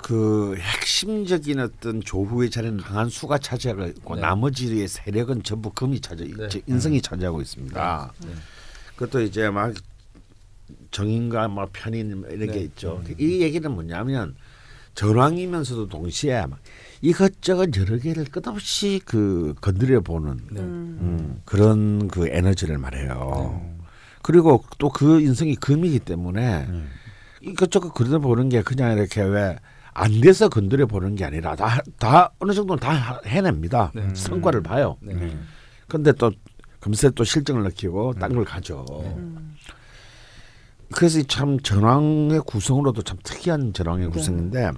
[0.02, 4.22] 그 핵심적인 어떤 조후의 자리는 강한 수가 차지하고 있고 네.
[4.22, 6.48] 나머지의 세력은 전부 금이 차지, 네.
[6.48, 8.12] 저 인성이 차지하고 있습니다.
[8.24, 8.28] 네.
[8.96, 9.74] 그것도 이제 막
[10.90, 12.60] 정인과 막 편인 이런 게 네.
[12.60, 13.02] 있죠.
[13.18, 14.34] 이 얘기는 뭐냐면
[15.00, 16.58] 전왕이면서도 동시에 막
[17.00, 20.60] 이것저것 여러 개를 끝없이 그 건드려 보는 네.
[20.60, 20.98] 음.
[21.00, 23.60] 음, 그런 그 에너지를 말해요.
[23.62, 23.76] 네.
[24.22, 26.90] 그리고 또 그 인성이 금이기 때문에 음.
[27.40, 29.56] 이것저것 건드려 보는 게 그냥 이렇게 왜
[29.92, 33.90] 안 돼서 건드려 보는 게 아니라 다, 다 어느 정도는 다 해냅니다.
[33.94, 34.08] 네.
[34.14, 34.96] 성과를 봐요.
[35.00, 35.14] 네.
[35.14, 35.36] 네.
[35.88, 36.30] 근데 또
[36.78, 38.86] 금세 또 실정을 느끼고 딴 걸 가죠.
[40.90, 40.94] 음.
[40.94, 44.12] 그래서 이참 전황의 구성으로도 참 특이한 전황의 네.
[44.12, 44.72] 구성인데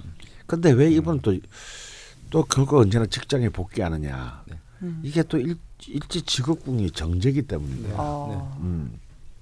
[0.47, 4.45] 근데 왜 이분은 또또 결국 언제나 직장에 복귀하느냐
[4.83, 5.01] 음.
[5.03, 5.57] 이게 또 일,
[5.87, 7.95] 일지 직업궁이 정제기 때문인데 네.
[7.97, 8.59] 어.
[8.61, 8.99] 음.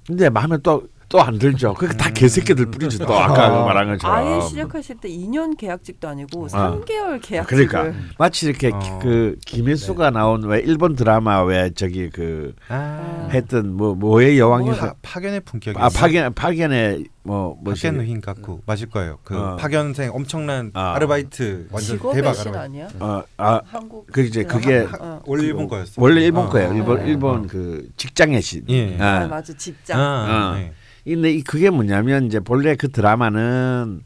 [0.06, 4.16] 근데 마음에 또 또 안 들죠 그게 다 개새끼들 뿐이지 또 아까 그 말한 것처럼
[4.16, 6.70] 아예 시작하실 때 2년 계약직도 아니고 아.
[6.78, 8.98] 3개월 계약직을 그러니까 마치 이렇게 어.
[9.02, 13.28] 그 김혜수가 나온 왜 일본 드라마 왜 저기 그 아.
[13.32, 18.88] 했던 뭐 뭐의 여왕에서 파, 파견의 품격이 아 파견 파견의 뭐 뭐지 파견 흰가쿠 맞을
[18.88, 19.18] 거예요.
[19.24, 19.56] 그 어.
[19.56, 20.94] 파견생 엄청난 아.
[20.94, 22.56] 아르바이트 완전 직업의 대박.
[22.56, 22.88] 아니야?
[23.00, 25.20] 어 아 한국 그 이제 그게 어.
[25.26, 26.00] 원래 일본 거였어.
[26.00, 26.48] 원래 일본 어.
[26.50, 26.72] 거예요.
[26.72, 27.04] 일본 어.
[27.04, 28.64] 일본 그 직장의 신.
[28.68, 28.96] 예.
[29.00, 29.26] 아, 아.
[29.26, 29.98] 맞아 직장.
[30.00, 30.54] 아, 어.
[30.56, 30.72] 네.
[31.04, 34.02] 근데 이 그게 뭐냐면 이제 본래 그 드라마는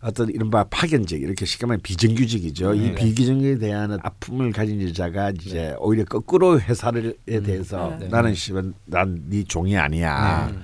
[0.00, 2.74] 어떤 이른바 파견직 이렇게 쉽게 말하면 비정규직이죠.
[2.74, 2.94] 이 네.
[2.94, 7.14] 비정규직에 대한 아픔을 가진 여자가 이제 오히려 거꾸로 회사를에
[7.44, 8.08] 대해서 네.
[8.08, 10.50] 나는 씨발 난네 종이 아니야.
[10.50, 10.58] 네.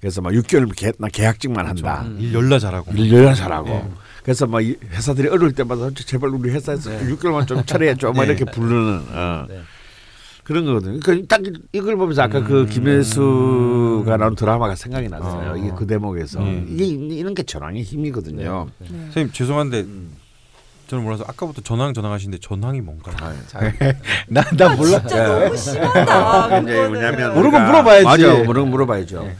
[0.00, 2.04] 그래서 막 6개월 개, 나 계약직만 한다.
[2.06, 2.18] 음.
[2.20, 2.92] 일 열나 잘하고.
[2.92, 3.68] 일 열나 잘하고.
[3.68, 3.90] 네.
[4.22, 7.08] 그래서 막이 회사들이 어려울 때마다 제발 우리 회사에서 네.
[7.08, 8.12] 6개월만 좀 처리해 줘.
[8.12, 8.28] 막 네.
[8.32, 9.02] 이렇게 부르는.
[9.10, 9.46] 어.
[10.48, 10.54] 네.
[10.54, 11.00] 그런 거거든요.
[11.00, 11.42] 그러니까 딱
[11.72, 15.52] 이걸 보면서 아까 그 김혜수가 나온 드라마가 생각이 났어요.
[15.52, 15.56] 어.
[15.56, 16.66] 이게 그 대목에서 음.
[16.70, 18.68] 이게 이런 게 전황의 힘이거든요.
[18.78, 18.88] 네.
[18.88, 19.86] 선생님 죄송한데
[20.86, 23.14] 저는 몰라서 아까부터 전황 전황 하시는데 전황이 뭔가요?
[23.20, 23.60] 아, 자,
[24.28, 24.98] 나나 몰라.
[25.00, 26.60] 진짜 너무 심하다.
[26.62, 28.04] 뭐냐면 모르고 우리가- 물어봐야지.
[28.04, 29.22] 맞아, 모르고 물어봐야죠.
[29.24, 29.36] 네.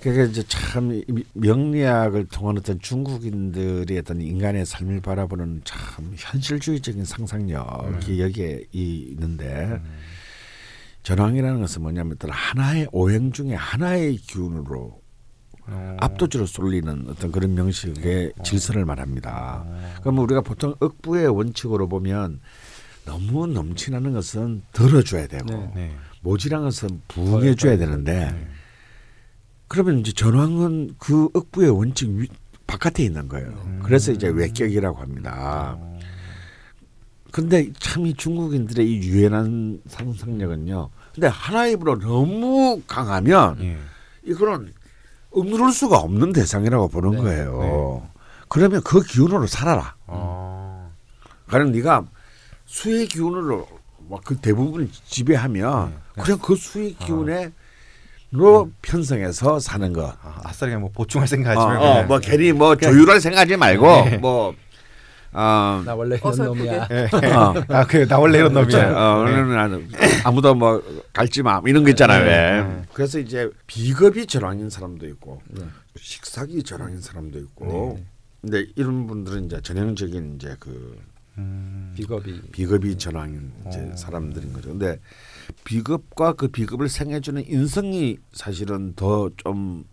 [0.00, 1.04] 그러니까 이제 참이
[1.34, 5.78] 명리학을 통한 어떤 중국인들의 어떤 인간의 삶을 바라보는 참
[6.16, 9.78] 현실주의적인 상상력이 여기에 이- 있는데
[11.02, 15.02] 전황이라는 것은 뭐냐면 하나의 오행 중에 하나의 기운으로
[15.66, 15.96] 어.
[16.00, 19.64] 압도적으로 쏠리는 어떤 그런 명식의 질서를 말합니다.
[20.00, 22.40] 그럼 우리가 보통 억부의 원칙으로 보면
[23.04, 25.72] 너무 넘치나는 것은 덜어줘야 되고 네.
[25.74, 25.96] 네.
[26.20, 28.48] 모질한 것은 부응해줘야 되는데
[29.66, 32.28] 그러면 이제 전황은 그 억부의 원칙 위,
[32.66, 33.80] 바깥에 있는 거예요.
[33.82, 35.78] 그래서 이제 외격이라고 합니다.
[37.32, 40.90] 근데 참 이 중국인들의 이 유연한 상상력은요.
[41.14, 43.78] 근데 하나의 입으로 너무 강하면 예.
[44.24, 44.72] 이거는
[45.30, 47.16] 억누를 수가 없는 대상이라고 보는 네.
[47.22, 48.06] 거예요.
[48.48, 49.94] 그러면 그 기운으로 살아라.
[50.06, 50.88] 아.
[51.48, 52.04] 가령 네가
[52.66, 53.66] 수의 기운으로
[54.10, 57.50] 막그 대부분 지배하면 그냥 그 수의 기운에
[58.30, 60.04] 로 편성해서 사는 것.
[60.22, 62.08] 아, 아싸리 뭐 보충할 생각하지 어, 말고 어, 그냥.
[62.08, 64.54] 뭐 괜히 뭐 조율할 생각하지 말고 뭐
[65.32, 66.36] 어, 나 원래 이런.
[66.36, 66.88] 놈이야.
[66.90, 67.08] 예.
[67.34, 67.54] 어.
[67.68, 68.52] 아, 그 나 원래 이런.
[68.52, 68.92] 놈이야.
[68.92, 69.30] 어, 네.
[69.32, 69.88] 오늘은 나는
[70.24, 72.24] 아무도 뭐 갈지 마 이런 거 있잖아요.
[72.24, 72.30] 네.
[72.76, 72.82] 왜.
[72.92, 75.62] 그래서 이제 비겁이 전황인 사람도 있고 네.
[75.96, 77.98] 식사기 전황인 사람도 있고.
[78.40, 80.98] 근데 이런 분들은 이제 전형적인 이제 그
[81.38, 81.92] 음.
[81.96, 83.96] 비겁이 비겁이 전황인 이제 어.
[83.96, 84.70] 사람들인 거죠.
[84.70, 84.98] 근데
[85.64, 89.84] 비겁과 그 비겁을 생해주는 인성이 사실은 더 좀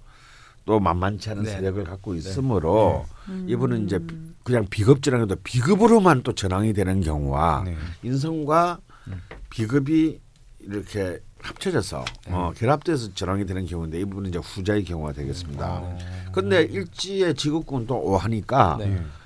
[0.66, 1.52] 또 만만치 않은 네.
[1.52, 3.06] 세력을 갖고 있으므로
[3.48, 4.00] 이분은 이제
[4.44, 7.76] 그냥 비겁지라는 것도 비겁으로만 또 전황이 되는 경우와 네.
[8.04, 9.22] 인성과 음.
[9.50, 10.20] 비겁이
[10.62, 15.98] 이렇게 합쳐져서 어, 결합돼서 전황이 되는 경우인데 이분은 이제 후자의 경우가 되겠습니다.
[16.34, 18.98] 근데 일지의 지급군 또 오하니까 네.
[18.98, 19.19] 예.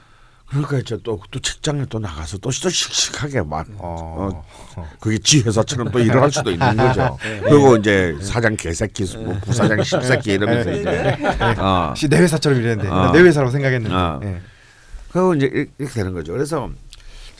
[0.53, 4.43] 그러니까 이제 또, 또 직장에 또 나가서 또, 또 씩씩하게 막 어.
[4.75, 7.17] 어, 그게 지 회사처럼 또 일을 할 수도 있는 거죠.
[7.43, 11.17] 그리고 이제 사장 개새끼, 뭐 부사장 십새끼 이러면서 이제
[11.57, 13.11] 어, 내 회사처럼 이랬는데 어.
[13.11, 13.95] 내 회사라고 생각했는데.
[13.95, 14.19] 어.
[14.23, 14.41] 예.
[15.11, 15.45] 그리고 이제
[15.77, 16.33] 이렇게- 되는 거죠.
[16.33, 16.69] 그래서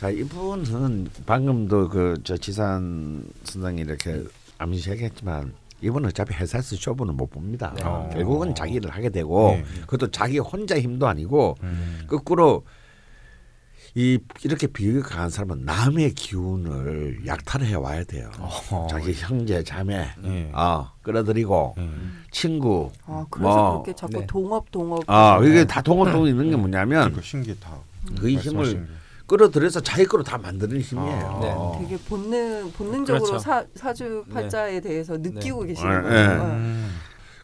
[0.00, 4.22] 자 이분은 방금도 그 저 지산 선장이 이렇게
[4.58, 5.52] 암시하겠지만
[5.82, 7.72] 이분은 어차피 회사에서 쇼부는 못 봅니다.
[7.76, 7.82] 네.
[8.14, 9.64] 결국은 자기 일을 하게 되고 네.
[9.82, 12.04] 그것도 자기 혼자 힘도 아니고 음.
[12.08, 12.64] 거꾸로
[13.96, 18.28] 이 이렇게 비극이 강한 사람은 남의 기운을 약탈해 와야 돼요.
[18.40, 18.88] 어허.
[18.88, 20.50] 자기 형제 자매 예.
[20.52, 21.90] 어, 끌어들이고 예.
[22.32, 24.26] 친구 아, 그래서 뭐, 그렇게 자꾸 네.
[24.26, 25.04] 동업 동업.
[25.06, 27.70] 아 이게 다 동업동 있는 게 뭐냐면 그러니까 신기하다.
[28.20, 28.88] 그 힘을.
[29.26, 31.38] 끌어들여서 자기 거로 다 만드는 힘이에요.
[31.40, 31.86] 네.
[31.86, 33.38] 되게 본능 본능적으로 그렇죠.
[33.38, 36.10] 사, 사주 팔자에 대해서 느끼고 계시는 네.
[36.10, 36.26] 네.
[36.26, 36.44] 네.
[36.44, 36.90] 음.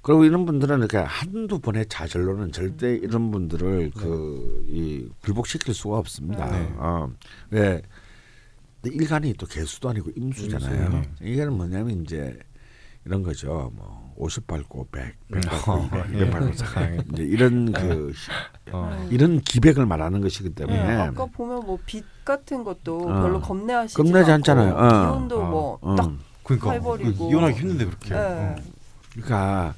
[0.03, 6.47] 그리고 이런 분들은 이렇게 한두 번의 좌절로는 절대 이런 분들을 그이 굴복시킬 수가 없습니다.
[6.51, 6.73] 네.
[6.77, 7.11] 어.
[7.51, 7.83] 왜
[8.83, 11.03] 근데 일간이 또 개수도 아니고 임수잖아요.
[11.21, 12.39] 이게는 뭐냐면 이제
[13.05, 13.71] 이런 거죠.
[13.75, 16.17] 뭐 50 밟고 100, 100 밟고 어, 200, 예.
[16.17, 17.07] 200 밟고 400.
[17.13, 18.13] 이제 이런 그
[18.73, 19.09] 어.
[19.11, 23.23] 이런 기백을 말하는 것이기 네, 때문에 아까 보면 뭐 빛 같은 것도 어.
[23.23, 24.75] 별로 겁내하시지 겁내지 않잖아요.
[24.75, 25.13] 어.
[25.13, 25.51] 기운도 어.
[25.51, 25.95] 뭐 어.
[25.95, 26.11] 딱
[26.43, 27.31] 그러니까 팔벌이고.
[27.31, 28.11] 이혼하기 힘든데 그렇게.
[28.15, 28.19] 네.
[28.19, 28.57] 어.
[29.13, 29.75] 그러니까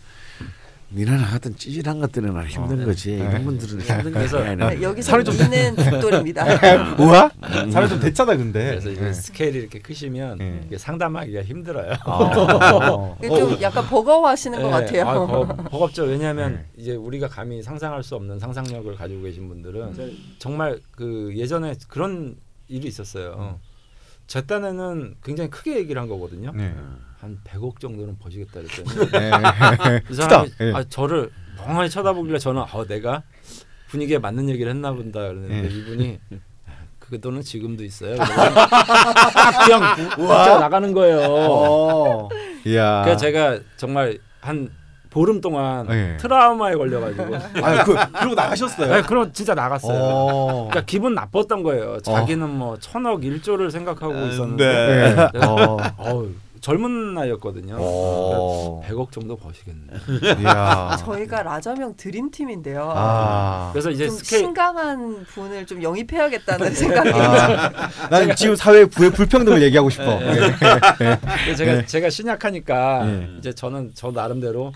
[0.95, 3.15] 니나 나 같은 찌질한 것들은 힘든 거지.
[3.15, 6.45] 이런 분들은 힘든 그래서- 것이 아니라 네, 여기서 있는 빅돌입니다.
[7.01, 7.31] 우와?
[7.71, 8.79] 살이 좀 됐잖아 근데.
[8.79, 9.13] 그래서 예.
[9.13, 10.63] 스케일이 이렇게 크시면 네.
[10.67, 11.95] 이게 상담하기가 힘들어요.
[12.05, 13.17] 아.
[13.23, 15.09] 좀 약간 버거워하시는 것 네, 같아요.
[15.09, 16.05] 아, 버, 버겁죠.
[16.05, 16.67] 왜냐하면 네.
[16.77, 20.19] 이제 우리가 감히 상상할 수 없는 상상력을 가지고 계신 분들은 음.
[20.39, 22.37] 정말 그 예전에 그런
[22.69, 23.59] 일이 있었어요.
[24.27, 26.53] 제 딴에는 굉장히 크게 얘기를 한 거거든요.
[27.23, 27.29] 네.
[27.29, 30.01] 한 100억 정도는 버시겠다 그랬더니 네.
[30.07, 30.51] 그 사람이.
[30.61, 30.73] 예.
[30.75, 33.23] 아, 저를 멍하니 쳐다보길래 저는 어, 내가
[33.89, 35.69] 분위기에 맞는 얘기를 했나 본다 그랬는데 예.
[35.69, 36.19] 이분이
[36.99, 38.17] 그 돈은 지금도 있어요.
[38.17, 41.27] 딱 그냥 진짜 나가는 거예요.
[41.29, 42.29] 어.
[42.67, 43.03] 이야.
[43.05, 44.71] 그래서 제가 정말 한
[45.11, 46.17] 보름 동안 예.
[46.19, 48.95] 트라우마에 걸려가지고 아, 그 그러고 나가셨어요.
[48.95, 49.99] 네, 그럼 진짜 나갔어요.
[50.01, 50.69] 어.
[50.71, 52.01] 그러니까 기분 나빴던 거예요.
[52.01, 54.29] 자기는 뭐 천억 일조를 생각하고 네.
[54.31, 55.77] 있었는데 어.
[55.99, 56.31] 어우,
[56.73, 57.77] 젊은 나이였거든요.
[57.79, 58.81] 어.
[58.89, 59.95] 100억 정도 버시겠네.
[60.41, 60.97] 이야.
[61.01, 62.93] 저희가 라저명 드림팀인데요.
[62.95, 63.71] 아.
[63.73, 69.61] 그래서 이제 좀 스케일 신강한 분을 좀 영입해야겠다는 생각이 아, 난 지금 사회 부의 불평등을
[69.63, 70.05] 얘기하고 싶어.
[70.21, 70.37] 네.
[70.99, 73.29] 근데 제가 제가 신약하니까 네.
[73.39, 74.73] 이제 저는 저 나름대로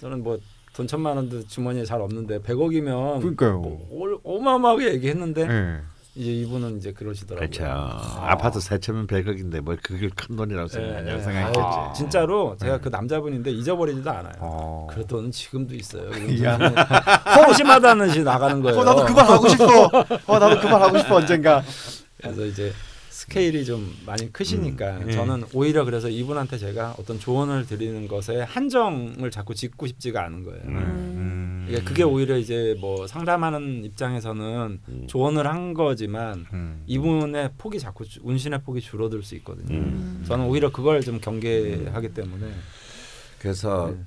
[0.00, 3.60] 저는 뭐돈 천만 원도 주머니에 잘 없는데 100억이면 그러니까요.
[3.60, 5.76] 뭐, 올- 어마어마하게 얘기했는데 네.
[6.18, 7.48] 이제 이분은 이제 그러시더라고요.
[7.48, 7.64] 그렇죠.
[7.64, 11.22] 아파트 세 채면 100억인데 뭘 그걸 큰 돈이라고 예, 생각하냐고 예.
[11.22, 11.60] 생각했겠지.
[11.60, 14.32] 아유, 진짜로 제가 그 남자분인데 잊어버리지도 않아요.
[14.40, 14.88] 어.
[14.90, 16.10] 그 돈은 지금도 있어요.
[16.44, 16.58] 야.
[17.46, 18.80] 호심하다는 시 나가는 거예요.
[18.80, 19.64] 어, 나도 그 말 하고 싶어.
[20.26, 21.62] 어, 나도 그 말 하고 싶어 언젠가.
[22.20, 22.72] 그래서 이제
[23.22, 25.12] 스케일이 좀 많이 크시니까 음, 예.
[25.12, 30.62] 저는 오히려 그래서 이분한테 제가 어떤 조언을 드리는 것에 한정을 자꾸 짓고 싶지가 않은 거예요.
[30.66, 31.66] 음.
[31.68, 35.04] 이게 그게 오히려 이제 뭐 상담하는 입장에서는 음.
[35.08, 36.84] 조언을 한 거지만 음.
[36.86, 39.76] 이분의 폭이 자꾸 주- 운신의 폭이 줄어들 수 있거든요.
[39.76, 40.22] 음.
[40.24, 42.46] 저는 오히려 그걸 좀 경계하기 때문에
[43.40, 44.04] 그래서 네.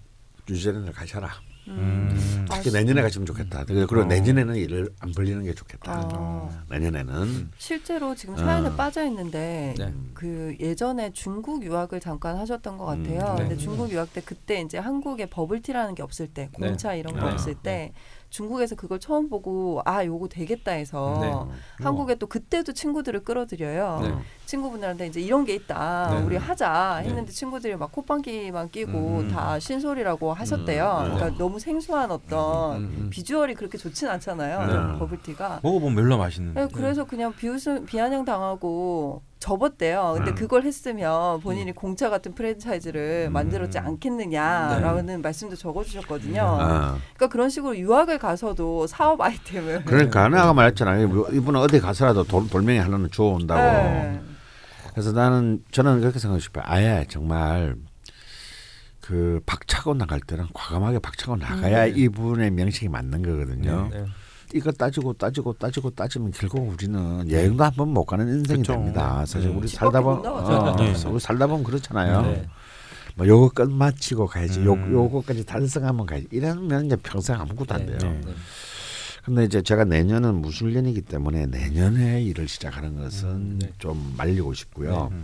[0.50, 1.30] 뉴질랜드 가셔라.
[1.68, 2.46] 음.
[2.50, 3.66] 아, 특히 내년에 가시면 좋겠다.
[3.66, 4.04] 그리고 어.
[4.06, 6.10] 내년에는 일을 안 벌리는 게 좋겠다.
[6.14, 6.50] 어.
[6.70, 8.76] 내년에는 실제로 지금 사연에 어.
[8.76, 9.94] 빠져 있는데 네.
[10.14, 13.20] 그 예전에 중국 유학을 잠깐 하셨던 것 같아요.
[13.32, 13.48] 음, 네.
[13.48, 17.34] 근데 중국 유학 때 그때 이제 한국에 버블티라는 게 없을 때 공차 이런 거 네.
[17.34, 17.94] 없을 때
[18.32, 21.84] 중국에서 그걸 처음 보고 아 요거 되겠다 해서 네.
[21.84, 24.00] 한국에 또 그때도 친구들을 끌어들여요.
[24.02, 24.16] 네.
[24.46, 26.10] 친구분들한테 이제 이런 게 있다.
[26.12, 26.24] 네.
[26.24, 27.10] 우리 하자 네.
[27.10, 29.28] 했는데 친구들이 막 콧방귀만 끼고 음.
[29.30, 31.04] 다 신소리라고 하셨대요.
[31.04, 31.14] 음.
[31.14, 33.10] 그러니까 너무 생소한 어떤 음, 음.
[33.12, 34.66] 비주얼이 그렇게 좋진 않잖아요.
[34.94, 35.00] 네.
[35.00, 35.60] 버블티가.
[35.62, 36.62] 먹어보면 mel로 맛있는데.
[36.62, 40.14] 네, 그래서 그냥 비웃음 비아냥 당하고 접었대요.
[40.18, 40.36] 근데 음.
[40.36, 43.34] 그걸 했으면 본인이 공차 같은 프랜차이즈를 음.
[43.34, 46.42] 만들었지 않겠느냐라는 말씀도 적어주셨거든요.
[46.42, 46.98] 아.
[47.16, 51.28] 그러니까 그런 식으로 유학을 가서도 사업 아이템을 그러니까 내가 말했잖아요.
[51.34, 53.60] 이분은 어디 가서라도 돌, 돌멩이 하나는 주워온다고.
[53.60, 54.22] 네.
[54.92, 56.64] 그래서 나는 저는 그렇게 생각하고 싶어요.
[56.68, 57.76] 아예 정말
[59.00, 61.94] 그 박차고 나갈 때는 과감하게 박차고 나가야 음.
[61.98, 63.90] 이분의 명식이 맞는 거거든요.
[64.52, 64.58] 네.
[64.58, 68.74] 이거 따지고 따지고 따지고 따지면 결국 우리는 여행도 한 번 못 가는 인생이 그쵸.
[68.74, 69.26] 됩니다.
[69.26, 69.56] 사실 네.
[69.56, 70.26] 우리 집 살다 보면.
[70.26, 70.94] 어, 네.
[71.08, 72.22] 우리 살다 보면 그렇잖아요.
[72.24, 72.48] 네.
[73.16, 74.64] 뭐 요거 끝 마치고 가야지.
[74.64, 74.92] 요 음.
[74.94, 76.28] 요거까지 달성하면 가야지.
[76.32, 77.98] 이러면 이제 평생 아무것도 안 네.
[77.98, 78.12] 돼요.
[78.26, 78.34] 네.
[79.26, 83.70] 근데 이제 제가 내년은 무술년이기 때문에 내년에 일을 시작하는 것은 음, 네.
[83.78, 85.10] 좀 말리고 싶고요.
[85.12, 85.24] 음.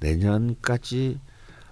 [0.00, 0.14] 네.
[0.14, 1.18] 내년까지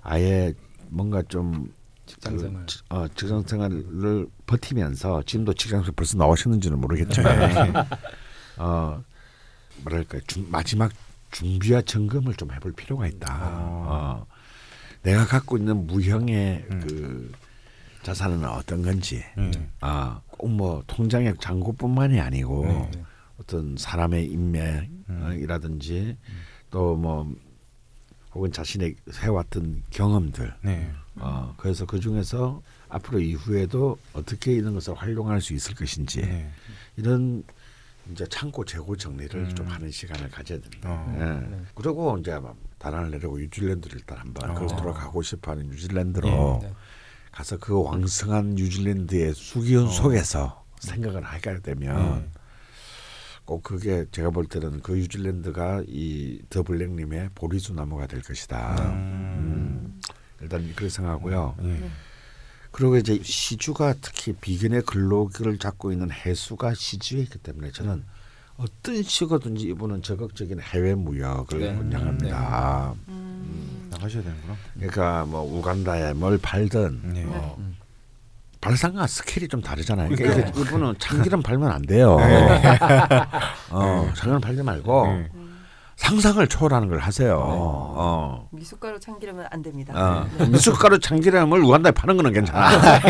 [0.03, 0.53] 아예
[0.89, 1.73] 뭔가 좀
[2.11, 2.67] 직장생활.
[2.67, 7.87] 그, 어, 직장생활을 버티면서 지금도 직장생활 벌써 나오셨는지는 모르겠지만
[8.59, 9.03] 어
[9.85, 10.93] 뭐랄까 중, 마지막
[11.31, 13.39] 준비와 점검을 좀 해볼 필요가 있다.
[13.41, 14.27] 어,
[15.03, 16.81] 내가 갖고 있는 무형의 음.
[16.81, 17.33] 그
[18.03, 19.53] 자산은 어떤 건지 음.
[19.81, 23.05] 아, 꼭뭐 통장의 잔고뿐만이 아니고 네.
[23.39, 26.17] 어떤 사람의 인맥이라든지
[26.71, 27.35] 또뭐
[28.35, 30.91] 혹은 자신의 해왔던 경험들 네.
[31.17, 36.51] 어, 그래서 그 중에서 앞으로 이후에도 어떻게 이런 것을 활용할 수 있을 것인지 네.
[36.97, 37.43] 이런
[38.13, 39.55] 이제 창고 재고 정리를 음.
[39.55, 40.91] 좀 하는 시간을 가져야 됩니다.
[40.91, 41.15] 어.
[41.17, 41.49] 예.
[41.49, 41.63] 네.
[41.75, 44.55] 그리고 이제 막 달안을 내려고 뉴질랜드를 일단 한번 어.
[44.55, 46.73] 그 돌아가고 싶어하는 뉴질랜드로 네.
[47.31, 49.91] 가서 그 왕성한 뉴질랜드의 수기운 어.
[49.91, 52.40] 속에서 생각을 하게 되면 네.
[53.51, 58.77] 꼭 그게 제가 볼 때는 그 뉴질랜드가 이 더 블랙님의 보리수 나무가 될 것이다.
[58.93, 60.01] 음.
[60.41, 61.57] 일단 그렇게 생각하고요.
[61.59, 61.91] 네.
[62.71, 68.05] 그리고 이제 시주가 특히 비견의 근로기를 잡고 있는 해수가 시주에 있기 때문에 저는
[68.57, 71.75] 어떤 식으로든지 이분은 적극적인 해외 무역을 네.
[71.75, 72.95] 권장합니다.
[73.09, 73.89] 음.
[73.91, 74.55] 나가셔야 되는구나.
[74.75, 77.25] 그러니까 뭐 우간다에 뭘 팔든 네.
[77.25, 77.75] 뭐 음.
[78.61, 80.11] 발상과 스케일이 좀 다르잖아요.
[80.11, 82.19] 그러니까 이분은 참기름 팔면 안 돼요.
[83.71, 85.29] 어, 참기름 팔지 말고 네.
[85.97, 87.39] 상상을 초월하는 걸 하세요.
[87.43, 88.49] 어.
[88.53, 89.93] 미숫가루 참기름은 안 됩니다.
[89.95, 90.27] 어.
[90.39, 90.49] 네.
[90.49, 93.01] 미숫가루 참기름을 우간다에 파는 거는 괜찮아.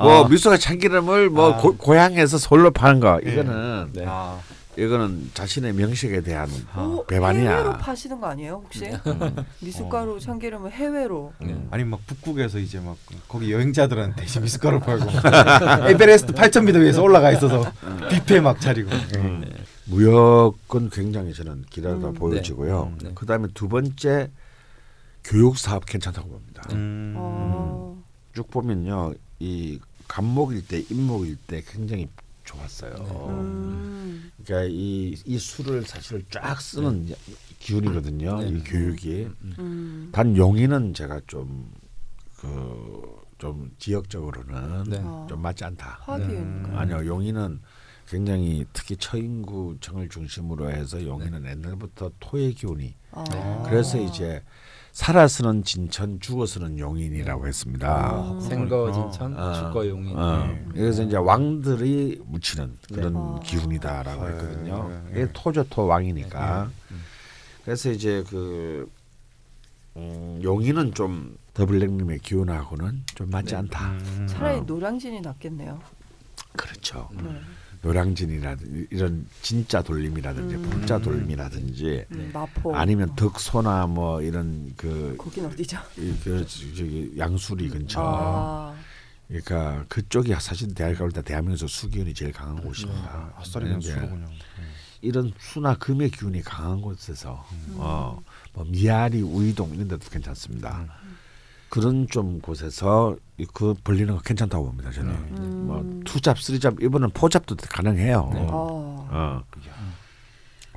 [0.00, 1.56] 뭐 미숫가루 참기름을 뭐 아.
[1.56, 4.04] 고, 고향에서 서울로 파는 거 이거는 네.
[4.06, 4.36] 아.
[4.76, 7.50] 이거는 자신의 명식에 대한 오, 배반이야.
[7.50, 8.84] 해외로 파시는 거 아니에요 혹시?
[9.60, 11.32] 미숫가루 참기름을 해외로.
[11.40, 11.56] 네.
[11.70, 12.96] 아니 막 북극에서 이제 막
[13.28, 15.06] 거기 여행자들한테 이제 미숫가루 팔고
[15.90, 17.72] 에베레스트 8,000m 위에서 올라가 있어서
[18.10, 18.90] 뷔페 막 차리고.
[19.16, 19.44] 음.
[19.88, 22.14] 무역은 굉장히 저는 기다다 음.
[22.14, 22.92] 보여지고요.
[23.00, 23.08] 네.
[23.08, 23.14] 네.
[23.14, 24.30] 그다음에 두 번째
[25.24, 26.62] 교육 사업 괜찮다고 봅니다.
[26.72, 27.14] 음.
[27.16, 28.02] 어.
[28.34, 32.08] 쭉 보면요, 이 간목일 때, 임목일 때 굉장히
[32.46, 32.92] 좋았어요.
[33.28, 34.30] 음.
[34.42, 37.14] 그러니까 이, 이 수를 사실 쫙 쓰는
[37.58, 38.40] 기운이거든요.
[38.40, 38.48] 네.
[38.48, 39.28] 이 교육이.
[39.58, 40.08] 음.
[40.12, 41.70] 단 용인은 제가 좀
[42.38, 45.00] 그 좀 지역적으로는 네.
[45.02, 45.26] 어.
[45.28, 45.98] 좀 맞지 않다.
[46.00, 46.30] 화기운.
[46.30, 46.72] 음.
[46.74, 47.60] 아니요, 용인은
[48.08, 53.64] 굉장히 특히 처인구청을 중심으로 해서 용인은 옛날부터 토의 기운이 아.
[53.68, 54.42] 그래서 이제
[54.96, 57.86] 살아서는 진천, 죽어서는 용인이라고 했습니다.
[57.86, 58.40] 아.
[58.40, 59.52] 생거 진천, 어.
[59.52, 60.16] 죽거 용인.
[60.16, 60.64] 어, 네.
[60.72, 63.40] 그래서 이제 왕들이 묻히는 그런 네.
[63.44, 64.30] 기운이다라고 네.
[64.30, 64.88] 했거든요.
[64.88, 65.10] 네.
[65.10, 66.70] 이게 토조토 왕이니까.
[66.88, 66.96] 네.
[67.62, 68.90] 그래서 이제 그
[69.96, 73.56] 음, 용인은 좀 더블랙님의 기운하고는 좀 맞지 네.
[73.56, 73.90] 않다.
[73.90, 74.26] 음.
[74.26, 74.64] 차라리 어.
[74.66, 75.78] 노량진이 낫겠네요.
[76.56, 77.10] 그렇죠.
[77.12, 77.38] 네.
[77.84, 80.62] 요량진이라든지 이런 진짜 돌림이라든지 음.
[80.62, 82.74] 분자 돌림이라든지 음, 마포.
[82.74, 85.78] 아니면 덕소나 뭐 이런 그, 거긴 어디죠?
[85.98, 88.74] 이- 그 저기 양수리 근처 아,
[89.28, 93.00] 그러니까 그쪽이 사실 대학 가볼 때 대한민국에서 수기운이 제일 강한 곳입니다.
[93.10, 94.26] 아, 아싸리 수로군요.
[95.02, 97.74] 이런 수나 금의 기운이 강한 곳에서 음.
[97.76, 98.20] 어,
[98.52, 100.86] 뭐 미아리, 우이동 이런 데도 괜찮습니다.
[101.68, 104.90] 그런 좀 곳에서 이- 그 벌리는 거 괜찮다고 봅니다.
[104.90, 105.66] 저는 음.
[105.66, 108.30] 뭐 투잡, 쓰리잡 이번은 포잡도 가능해요.
[108.32, 108.40] 네.
[108.50, 108.52] 아.
[108.52, 109.42] 어.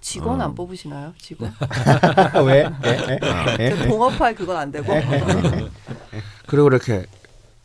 [0.01, 0.45] 직원 어.
[0.45, 1.13] 안 뽑으시나요?
[1.17, 1.53] 직원?
[2.47, 2.65] 왜?
[2.85, 3.19] 예?
[3.59, 3.69] 예?
[3.75, 4.91] 저 동업할 그건 안 되고.
[6.47, 7.05] 그리고 이렇게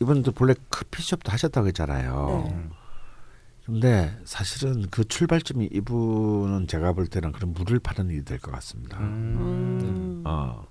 [0.01, 2.45] 이번도 본래 커피숍도 하셨다고 했잖아요.
[2.51, 2.68] 네.
[3.66, 8.99] 근데 사실은 그 출발점이 이분은 제가 볼 때는 그런 물을 파는 일이 될 것 같습니다.
[8.99, 10.22] 음.
[10.27, 10.66] 어,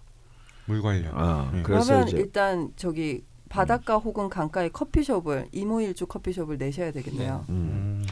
[0.66, 1.14] 물 관련.
[1.14, 1.50] 어.
[1.54, 1.62] 네.
[1.64, 7.46] 그래서 그러면 이제 일단 저기 바닷가 혹은 강가에 커피숍을 이모일주 커피숍을 내셔야 되겠네요.
[7.50, 8.04] 음.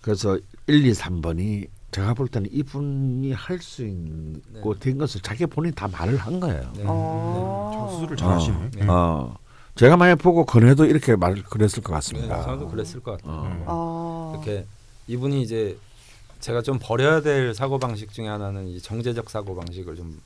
[0.00, 4.80] 그래서 1, 2, 3번이 제가 볼 때는 이분이 할 수 있고 네.
[4.80, 6.70] 된 것을 자기 본인이 다 말을 한 거예요.
[6.76, 6.82] 네.
[6.86, 7.88] 어.
[7.90, 8.70] 저수를 잘하시네.
[8.76, 8.86] 네.
[8.86, 9.34] 어.
[9.74, 12.42] 제가 만약 보고 건해도 이렇게 말을 그랬을 것 네, 같습니다.
[12.44, 13.64] 저도 그랬을 것 같아요.
[13.66, 14.32] 어.
[14.36, 14.44] 아.
[14.44, 14.66] 이렇게
[15.06, 15.78] 이분이 이제
[16.40, 20.20] 제가 좀 버려야 될 사고 방식 중에 하나는 이 정제적 사고 방식을 좀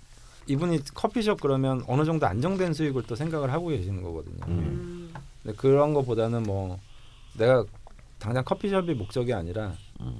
[0.51, 4.45] 이분이 커피숍 그러면 어느 정도 안정된 수익을 또 생각을 하고 계시는 거거든요.
[4.49, 5.13] 음.
[5.43, 6.79] 근데 그런 거보다는 뭐
[7.39, 7.65] 내가
[8.19, 9.73] 당장 커피숍이 목적이 아니라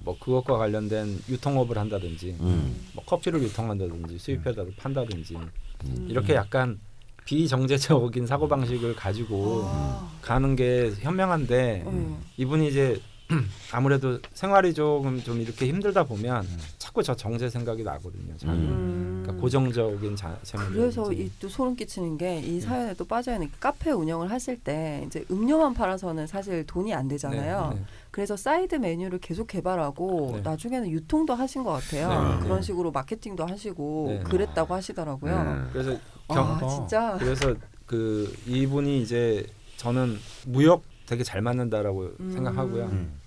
[0.05, 2.77] 뭐 그것과 관련된 유통업을 한다든지 음.
[2.95, 6.07] 뭐 커피를 유통한다든지 수입해다 판다든지 음.
[6.09, 6.79] 이렇게 약간
[7.25, 10.11] 비정재적인 사고 방식을 가지고 아.
[10.23, 12.19] 가는 게 현명한데 음.
[12.37, 13.01] 이분이 이제
[13.73, 16.47] 아무래도 생활이 조금 좀 이렇게 힘들다 보면
[16.79, 18.37] 자꾸 저 정재 생각이 나거든요.
[18.37, 18.53] 자꾸.
[18.53, 19.21] 음.
[19.23, 20.37] 그러니까 고정적인 자.
[20.73, 24.59] 그래서 이 또 소름 끼치는 게 이 사연에 또 빠져 있는 게 카페 운영을 하실
[24.59, 27.73] 때 이제 음료만 팔아서는 사실 돈이 안 되잖아요.
[27.77, 30.41] 네, 그래서 사이드 메뉴를 계속 개발하고 네.
[30.43, 32.09] 나중에는 유통도 하신 것 같아요.
[32.09, 32.43] 네.
[32.43, 32.63] 그런 네.
[32.63, 34.21] 식으로 마케팅도 하시고 네.
[34.25, 35.45] 그랬다고 하시더라고요.
[35.45, 35.61] 네.
[35.73, 37.17] 그래서 아 경, 진짜.
[37.19, 37.55] 그래서
[37.87, 42.31] 그 이분이 이제 저는 무역 되게 잘 맞는다라고 음.
[42.33, 43.20] 생각하고요.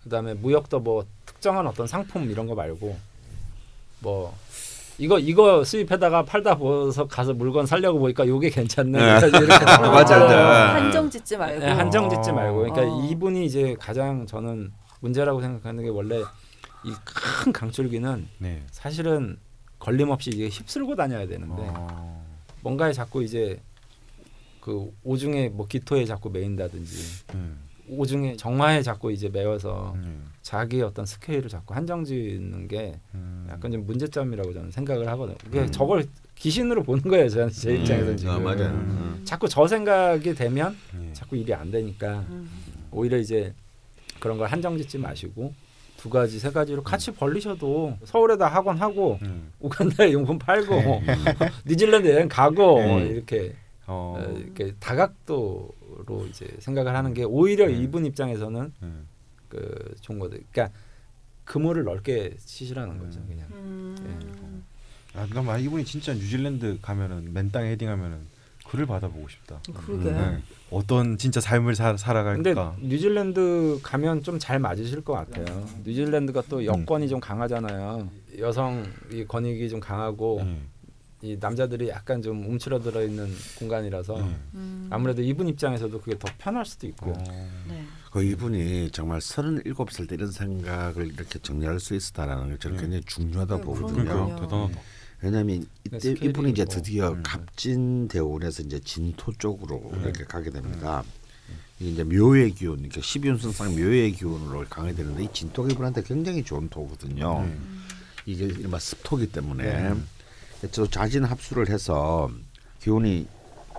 [0.00, 0.04] 음.
[0.04, 2.96] 그다음에 무역도 뭐 특정한 어떤 상품 이런 거 말고
[4.00, 4.34] 뭐
[4.98, 8.98] 이거 이거 수입해다가 팔다 보서 가서 물건 살려고 보니까 요게 괜찮네.
[9.00, 9.20] 아,
[9.80, 10.28] 맞아요.
[10.28, 10.34] 네.
[10.80, 11.58] 한정 짓지 말고.
[11.60, 13.06] 네, 한정 짓지 말고 그러니까 어.
[13.08, 16.20] 이분이 이제 가장 저는 문제라고 생각하는 게 원래
[16.84, 18.62] 이 큰 강줄기는 네.
[18.70, 19.38] 사실은
[19.78, 22.24] 걸림없이 이게 휩쓸고 다녀야 되는데 어.
[22.62, 23.58] 뭔가에 자꾸 이제
[24.60, 27.58] 그 오중에 뭐 기토에 자꾸 매인다든지 음.
[27.90, 30.30] 오중에 정화에 자꾸 이제 매여서 음.
[30.42, 33.46] 자기의 어떤 스케일을 자꾸 한정짓는 게 음.
[33.50, 35.36] 약간 좀 문제점이라고 저는 생각을 하거든요.
[35.44, 35.70] 그게 음.
[35.70, 37.28] 저걸 귀신으로 보는 거예요.
[37.28, 38.32] 저는 제 입장에서는 지금.
[38.32, 38.68] 아, 맞아요.
[38.68, 39.20] 음.
[39.24, 41.12] 자꾸 저 생각이 되면 네.
[41.12, 42.48] 자꾸 일이 안 되니까 음.
[42.90, 43.52] 오히려 이제
[44.20, 45.52] 그런 걸 한정짓지 마시고
[45.96, 49.52] 두 가지 세 가지로 같이 벌리셔도 서울에다 학원 하고 음.
[49.60, 51.02] 우간다에 용품 팔고
[51.66, 53.08] 뉴질랜드 여행 가고 네.
[53.08, 53.54] 이렇게
[53.90, 54.14] 어.
[54.18, 57.72] 어, 이렇게 다각도로 이제 생각을 하는 게 오히려 네.
[57.74, 59.08] 이분 입장에서는 음.
[59.48, 60.36] 그 좋은 거죠.
[60.52, 60.70] 그러니까
[61.44, 63.18] 그물을 넓게 치시라는 거죠.
[63.18, 63.26] 음.
[63.28, 63.46] 그냥.
[63.52, 64.64] 음.
[65.14, 68.18] 아, 나 만약 이분이 진짜 뉴질랜드 가면은 맨 땅에 헤딩하면은
[68.68, 69.60] 글을 받아보고 싶다.
[69.74, 70.12] 그러게.
[70.12, 70.38] 네.
[70.70, 72.76] 어떤 진짜 삶을 사, 근데 살아갈까.
[72.80, 75.66] 뉴질랜드 가면 좀 잘 맞으실 것 같아요.
[75.84, 78.08] 뉴질랜드가 또 여권이 좀 강하잖아요.
[78.38, 80.60] 여성 이 권익이 좀 강하고 네.
[81.22, 84.36] 이 남자들이 약간 좀 움츠러들어 있는 공간이라서 네.
[84.54, 84.86] 음.
[84.90, 87.10] 아무래도 이분 입장에서도 그게 더 편할 수도 있고.
[87.10, 87.24] 어.
[87.68, 87.84] 네.
[88.10, 92.82] 그 이분이 정말 37살 때 이런 생각을 이렇게 정리할 수 있었다라는 게 저는 네.
[92.82, 94.04] 굉장히 중요하다 네, 보거든요.
[94.04, 94.80] 그러니까 대단하다.
[95.22, 97.22] 왜냐하면 이때 스케일이 이분이 이제 뭐, 드디어 음.
[97.22, 100.00] 갑진 대원에서 이제 진토 쪽으로 음.
[100.02, 101.04] 이렇게 가게 됩니다.
[101.78, 106.68] 이게 이제 묘의 기운, 그러니까 십이운성상 묘의 기운으로 강하게 되는데 이 진토가 이분한테 굉장히 좋은
[106.68, 107.40] 토거든요.
[107.40, 107.84] 음.
[108.26, 110.06] 이게 이른바 습토기 때문에 음.
[110.70, 112.30] 저 자진 합수를 해서
[112.80, 113.26] 기운이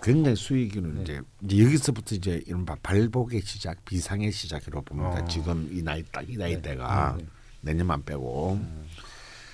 [0.02, 1.02] 굉장히 수익 기운을 네.
[1.04, 5.22] 이제, 이제 여기서부터 이제 이른바 발복의 시작, 비상의 시작이라고 봅니다.
[5.22, 5.28] 어.
[5.28, 6.62] 지금 이 나이 딱 이 나이 네.
[6.62, 7.26] 때가 네.
[7.62, 8.60] 내년만 빼고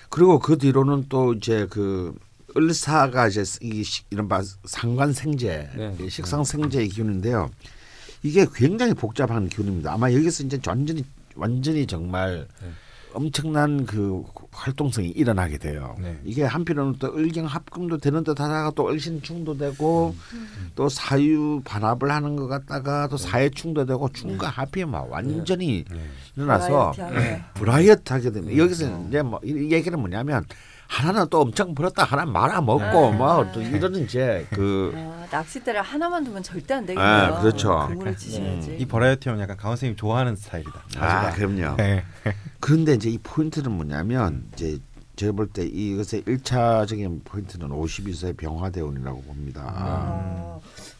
[0.09, 2.17] 그리고 그 뒤로는 또 이제 그
[2.55, 5.97] 을사가 이제 이 시- 이른바 상관생제, 네.
[5.99, 7.51] 이 식상생제의 기운인데요.
[8.23, 9.93] 이게 굉장히 복잡한 기운입니다.
[9.93, 11.03] 아마 여기서 이제 완전히
[11.35, 12.69] 완전히 정말 네.
[13.13, 15.95] 엄청난 그 활동성이 일어나게 돼요.
[15.99, 16.19] 네.
[16.23, 20.15] 이게 한편으로는 또 을경 합금도 되는 듯 하다가 또 을신 충도 되고
[20.75, 25.97] 또 사유 반합을 하는 것 같다가 또 사해충도 되고 충과 합이 막 완전히 네.
[26.35, 27.43] 일어나서 버라이어티하게.
[27.55, 28.57] 브라이어트하게 됩니다.
[28.57, 30.45] 여기서 이제 뭐이 얘기는 뭐냐면
[30.87, 33.11] 하나는 또 엄청 벌었다 하나 말아 먹고 아.
[33.11, 37.05] 뭐또 이런 이제 그 아, 낚싯대를 하나만 두면 절대 안 되겠네요.
[37.05, 37.87] 아, 그렇죠.
[37.89, 38.77] 그물을 치셔야지.
[38.79, 40.83] 이 버라이어티는 약간 강원 선생님 좋아하는 스타일이다.
[40.97, 41.75] 아, 그럼요.
[41.75, 42.03] 네.
[42.59, 44.79] 그런데 이제 이 포인트는 뭐냐면 이제
[45.17, 49.63] 제가 볼 때 이것의 일차적인 포인트는 52세 병화대운이라고 봅니다.
[49.75, 50.59] 아,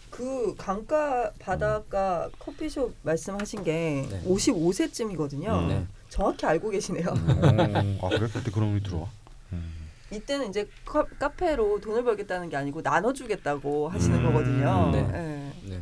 [0.10, 4.24] 그 강가 바닷가 커피숍 말씀하신 게 네.
[4.28, 5.68] 55세쯤이거든요.
[5.68, 5.86] 네.
[6.10, 7.08] 정확히 알고 계시네요.
[7.10, 8.28] 어, 아 그래?
[8.34, 9.06] 그때 그런 게 들어와?
[10.12, 10.16] 음.
[10.16, 14.92] 이때는 이제 카, 카페로 돈을 벌겠다는 게 아니고 나눠주겠다고 하시는 음, 거거든요.
[14.92, 15.02] 네.
[15.04, 15.54] 네.
[15.66, 15.82] 네.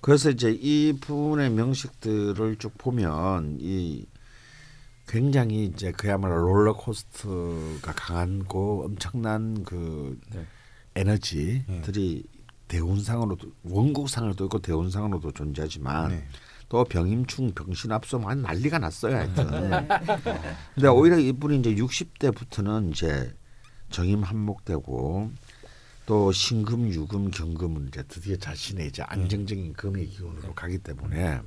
[0.00, 4.06] 그래서 이제 이 부분의 명식들을 쭉 보면 이
[5.06, 10.46] 굉장히 이제 그야말로 롤러코스터가 강한고 엄청난 그 네.
[10.94, 12.24] 에너지들이
[12.68, 16.26] 대운상으로도 원국상으로도 있고 대운상으로도 존재하지만 네.
[16.68, 19.88] 또 병임충 병신압소 한 난리가 났어요 하여튼 네.
[20.74, 23.34] 근데 오히려 이분이 이제 60대부터는 이제
[23.90, 25.30] 정임 한몫되고
[26.06, 31.40] 또 신금, 유금, 경금은 이제 드디어 자신의 이제 안정적인 금의 기운으로 가기 때문에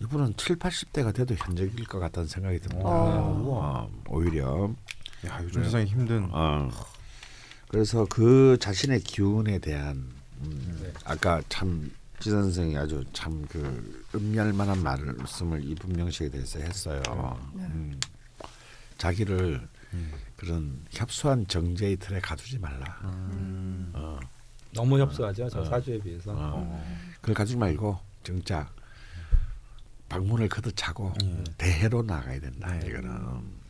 [0.00, 2.88] 이분은 7, 80대가 돼도 현적일 것 같다는 생각이 듭니다.
[2.88, 3.90] 어.
[3.90, 4.72] 어, 오히려
[5.26, 6.28] 야 요즘 세상에 힘든.
[6.32, 6.70] 어,
[7.68, 10.10] 그래서 그 자신의 기운에 대한
[10.42, 10.92] 음, 네.
[11.04, 17.02] 아까 참 지선 선생이 아주 참 그 음미할만한 말씀을 이분 명식에 대해서 했어요.
[17.54, 17.62] 네.
[17.64, 18.00] 음,
[18.96, 19.68] 자기를
[20.40, 22.98] 그런 협소한 정제의 틀에 가두지 말라.
[23.04, 23.92] 음.
[23.92, 24.18] 어,
[24.72, 25.50] 너무 협소하죠.
[25.50, 25.64] 저 어.
[25.66, 26.32] 사주에 비해서.
[26.34, 26.82] 어.
[27.20, 28.74] 그걸 가두지 말고 정작
[30.08, 31.44] 방문을 걷어차고 음.
[31.58, 32.72] 대해로 나가야 된다.
[32.72, 32.86] 네.
[32.88, 33.60] 이거는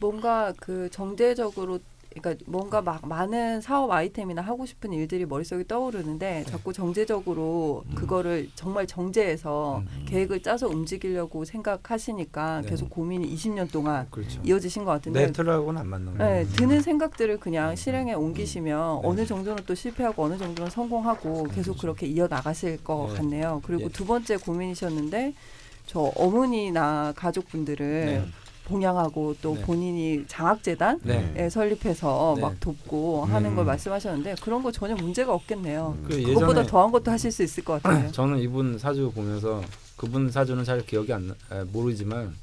[0.00, 1.80] 뭔가 그 정제적으로
[2.20, 7.94] 그러니까 뭔가 막 많은 사업 아이템이나 하고 싶은 일들이 머릿속에 떠오르는데 자꾸 정제적으로 음.
[7.94, 10.04] 그거를 정말 정제해서 음.
[10.06, 12.68] 계획을 짜서 움직이려고 생각하시니까 네.
[12.68, 14.40] 계속 고민이 20년 동안 그렇죠.
[14.44, 16.44] 이어지신 것 같은데 내 틀하고는 안 맞는 거예요.
[16.44, 19.08] 네, 드는 생각들을 그냥 실행에 옮기시면 네.
[19.08, 21.80] 어느 정도는 또 실패하고 어느 정도는 성공하고 계속 그렇죠.
[21.80, 23.16] 그렇게 이어 나가실 것 네.
[23.16, 23.60] 같네요.
[23.64, 23.88] 그리고 예.
[23.88, 25.34] 두 번째 고민이셨는데
[25.86, 28.26] 저 어머니나 가족분들을 네.
[28.66, 29.62] 봉양하고 또 네.
[29.62, 31.32] 본인이 장학재단 네.
[31.36, 32.42] 에 설립해서 네.
[32.42, 33.66] 막 돕고 하는 걸 음.
[33.66, 35.96] 말씀하셨는데 그런 거 전혀 문제가 없겠네요.
[36.06, 38.10] 그 그것보다 더한 것도 하실 수 있을 것 같아요.
[38.12, 39.62] 저는 이분 사주 보면서
[39.96, 42.34] 그분 사주는 잘 기억이 안 나, 아, 모르지만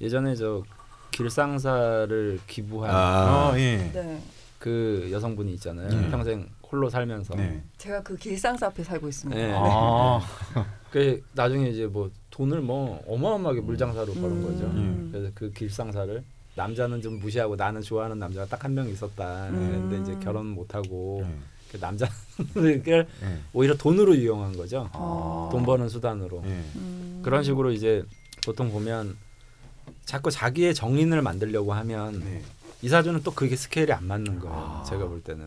[0.00, 0.62] 예전에 저
[1.10, 3.50] 길상사를 기부한 아.
[3.50, 3.90] 아 예.
[3.92, 4.22] 네,
[4.58, 5.88] 그 여성분이 있잖아요.
[5.88, 6.10] 네.
[6.10, 7.62] 평생 홀로 살면서 네.
[7.78, 9.40] 제가 그 길상사 앞에 살고 있습니다.
[9.40, 9.52] 네.
[9.54, 10.20] 아.
[10.90, 14.64] 그 나중에 이제 뭐 돈을 뭐 어마어마하게 물장사로 버는 거죠.
[14.66, 15.08] 음.
[15.12, 16.22] 그래서 그 길상사를
[16.54, 19.48] 남자는 좀 무시하고 나는 좋아하는 남자가 딱 한 명 있었다.
[19.50, 19.88] 음.
[19.90, 21.34] 근데 이제 결혼 못 하고 네.
[21.72, 22.14] 그 남자를
[22.54, 23.06] 네.
[23.52, 24.88] 오히려 돈으로 이용한 거죠.
[24.92, 25.48] 아.
[25.52, 26.40] 돈 버는 수단으로.
[26.42, 26.64] 네.
[26.76, 27.20] 음.
[27.22, 28.02] 그런 식으로 이제
[28.44, 29.16] 보통 보면
[30.04, 32.42] 자꾸 자기의 정인을 만들려고 하면 네.
[32.82, 34.54] 이 사주는 또 그게 스케일이 안 맞는 거예요.
[34.56, 34.84] 아.
[34.88, 35.44] 제가 볼 때는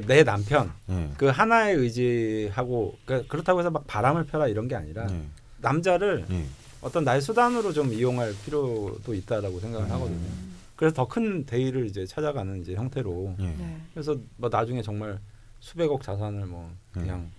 [0.00, 1.10] 그 내 남편 네.
[1.18, 5.22] 그 하나에 의지하고 그 그렇다고 해서 막 바람을 펴라 이런 게 아니라 네.
[5.58, 6.46] 남자를 네.
[6.80, 9.92] 어떤 나의 수단으로 좀 이용할 필요도 있다라고 생각을 음.
[9.92, 10.28] 하거든요.
[10.76, 13.54] 그래서 더 큰 대의를 이제 찾아가는 이제 형태로 네.
[13.58, 13.80] 네.
[13.92, 15.18] 그래서 뭐 나중에 정말
[15.60, 17.02] 수백억 자산을 뭐 네.
[17.02, 17.30] 그냥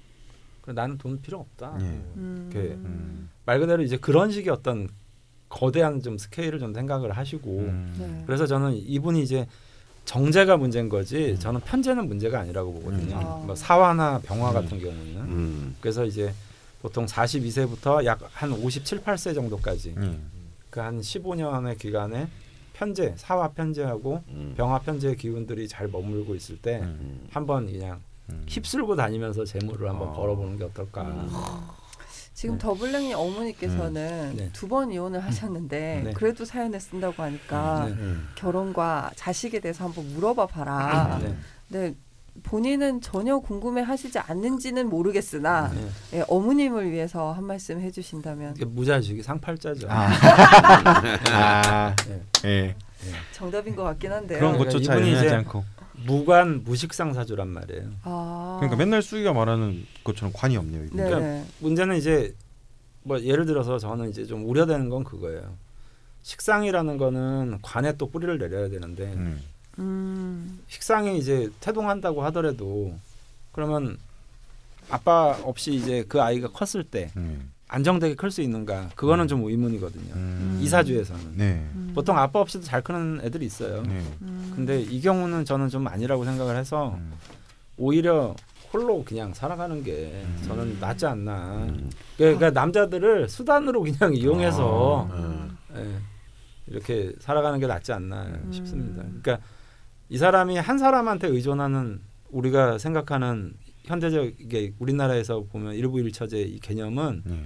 [0.62, 1.78] 그래, 나는 돈 필요 없다.
[1.78, 1.84] 네.
[1.84, 2.50] 뭐 음.
[2.52, 3.30] 이렇게 음.
[3.46, 4.88] 말 그대로 이제 그런 식의 어떤
[5.50, 7.96] 거대한 좀 스케일을 좀 생각을 하시고 음.
[8.00, 8.24] 네.
[8.26, 9.46] 그래서 저는 이분이 이제
[10.06, 11.40] 정제가 문제인 거지 음.
[11.40, 13.16] 저는 편제는 문제가 아니라고 보거든요.
[13.16, 13.20] 음.
[13.26, 13.44] 아.
[13.46, 14.54] 뭐 사화나 병화 음.
[14.54, 15.76] 같은 경우는 음.
[15.80, 16.34] 그래서 이제
[16.82, 20.20] 보통 42세부터 약 한 57, 8세 정도까지 네.
[20.70, 22.28] 그한 15년의 기간에
[22.74, 24.54] 편제, 사화 편제하고 음.
[24.58, 27.28] 병화 편제의 기운들이 잘 머물고 있을 때 음.
[27.32, 28.44] 한번 그냥 음.
[28.50, 30.14] 휩쓸고 다니면서 재물을 한번 아.
[30.14, 31.04] 벌어보는 게 어떨까.
[32.34, 32.36] 음.
[32.36, 32.62] 지금 네.
[32.62, 34.38] 더블랭이 어머니께서는 음.
[34.38, 34.50] 네.
[34.54, 36.14] 두번 이혼을 하셨는데 네.
[36.14, 37.94] 그래도 사연을 쓴다고 하니까 네.
[37.94, 38.28] 음.
[38.36, 41.20] 결혼과 자식에 대해서 한번 물어봐 봐라.
[41.22, 41.36] 네.
[41.70, 41.96] 네.
[42.42, 46.18] 본인은 전혀 궁금해 하시지 않는지는 모르겠으나 네.
[46.18, 49.88] 예, 어머님을 위해서 한 말씀 해주신다면 무자식이 상팔자죠.
[49.88, 50.10] 아.
[51.32, 51.96] 아.
[52.08, 52.22] 네.
[52.46, 52.76] 예.
[53.34, 54.40] 정답인 것 같긴 한데요.
[54.40, 55.64] 그런 그러니까 것조차 이분이 이제 않고.
[56.06, 57.90] 무관 무식상 사주란 말이에요.
[58.04, 58.58] 아.
[58.60, 60.86] 그러니까 맨날 수기가 말하는 것처럼 관이 없네요.
[60.86, 60.98] 이분.
[60.98, 61.04] 네.
[61.10, 62.34] 그러니까 문제는 이제
[63.04, 65.56] 뭐 예를 들어서 저는 이제 좀 우려되는 건 그거예요.
[66.24, 69.42] 식상이라는 거는 관에 또 뿌리를 내려야 되는데 음.
[69.80, 70.60] 음.
[70.68, 72.98] 식상이 이제 태동한다고 하더라도
[73.52, 73.98] 그러면
[74.90, 77.52] 아빠 없이 이제 그 아이가 컸을 때 음.
[77.78, 80.14] 안정되게 클 수 있는가 그거는 좀 의문이거든요.
[80.14, 80.60] 음.
[80.62, 81.66] 이사주에서는 네.
[81.74, 81.92] 음.
[81.96, 83.82] 보통 아빠 없이도 잘 크는 애들이 있어요.
[83.82, 84.04] 네.
[84.22, 84.54] 음.
[84.56, 87.14] 근데 이 경우는 저는 좀 아니라고 생각을 해서 음.
[87.78, 88.36] 오히려
[88.72, 90.44] 홀로 그냥 살아가는 게 음.
[90.46, 91.66] 저는 낫지 않나.
[91.68, 91.90] 음.
[92.16, 95.16] 그러니까 남자들을 수단으로 그냥 이용해서 아.
[95.16, 95.58] 음.
[95.76, 95.98] 예.
[96.68, 98.52] 이렇게 살아가는 게 낫지 않나 음.
[98.52, 99.02] 싶습니다.
[99.02, 99.40] 그러니까
[100.10, 103.54] 이 사람이 한 사람한테 의존하는 우리가 생각하는
[103.86, 107.44] 현대적 이게 우리나라에서 보면 일부일처제 이 개념은 네.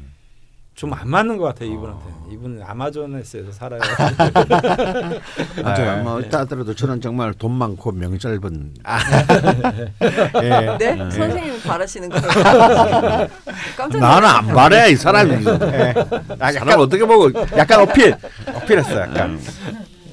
[0.77, 2.05] 좀 안 맞는 것 같아요 이분한테.
[2.31, 3.79] 이분은 아마존에서 살아요.
[5.63, 5.89] 맞아요.
[5.91, 6.29] 아, 뭐 예.
[6.29, 8.73] 따더라도 저는 정말 돈 많고 명 짧은
[10.43, 10.77] 예.
[10.77, 10.95] 네?
[10.95, 10.97] 네.
[11.11, 12.27] 선생님이 바라시는 거예요.
[13.75, 15.31] 깜짝 나는 안 바래 이 사람이.
[15.33, 15.93] 예.
[16.39, 18.15] 아, 약간 어떻게 보고 약간 어필
[18.53, 19.39] 어필했어 약간.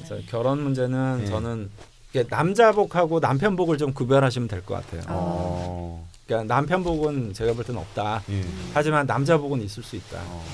[0.07, 1.25] 그래서 결혼 문제는 예.
[1.27, 1.69] 저는
[2.09, 5.01] 이게 남자복하고 남편복을 좀 구별하시면 될 것 같아요.
[5.09, 6.07] 어.
[6.25, 8.23] 그러니까 남편복은 제가 볼 때는 없다.
[8.29, 8.43] 예.
[8.73, 10.19] 하지만 남자복은 있을 수 있다.
[10.23, 10.45] 어.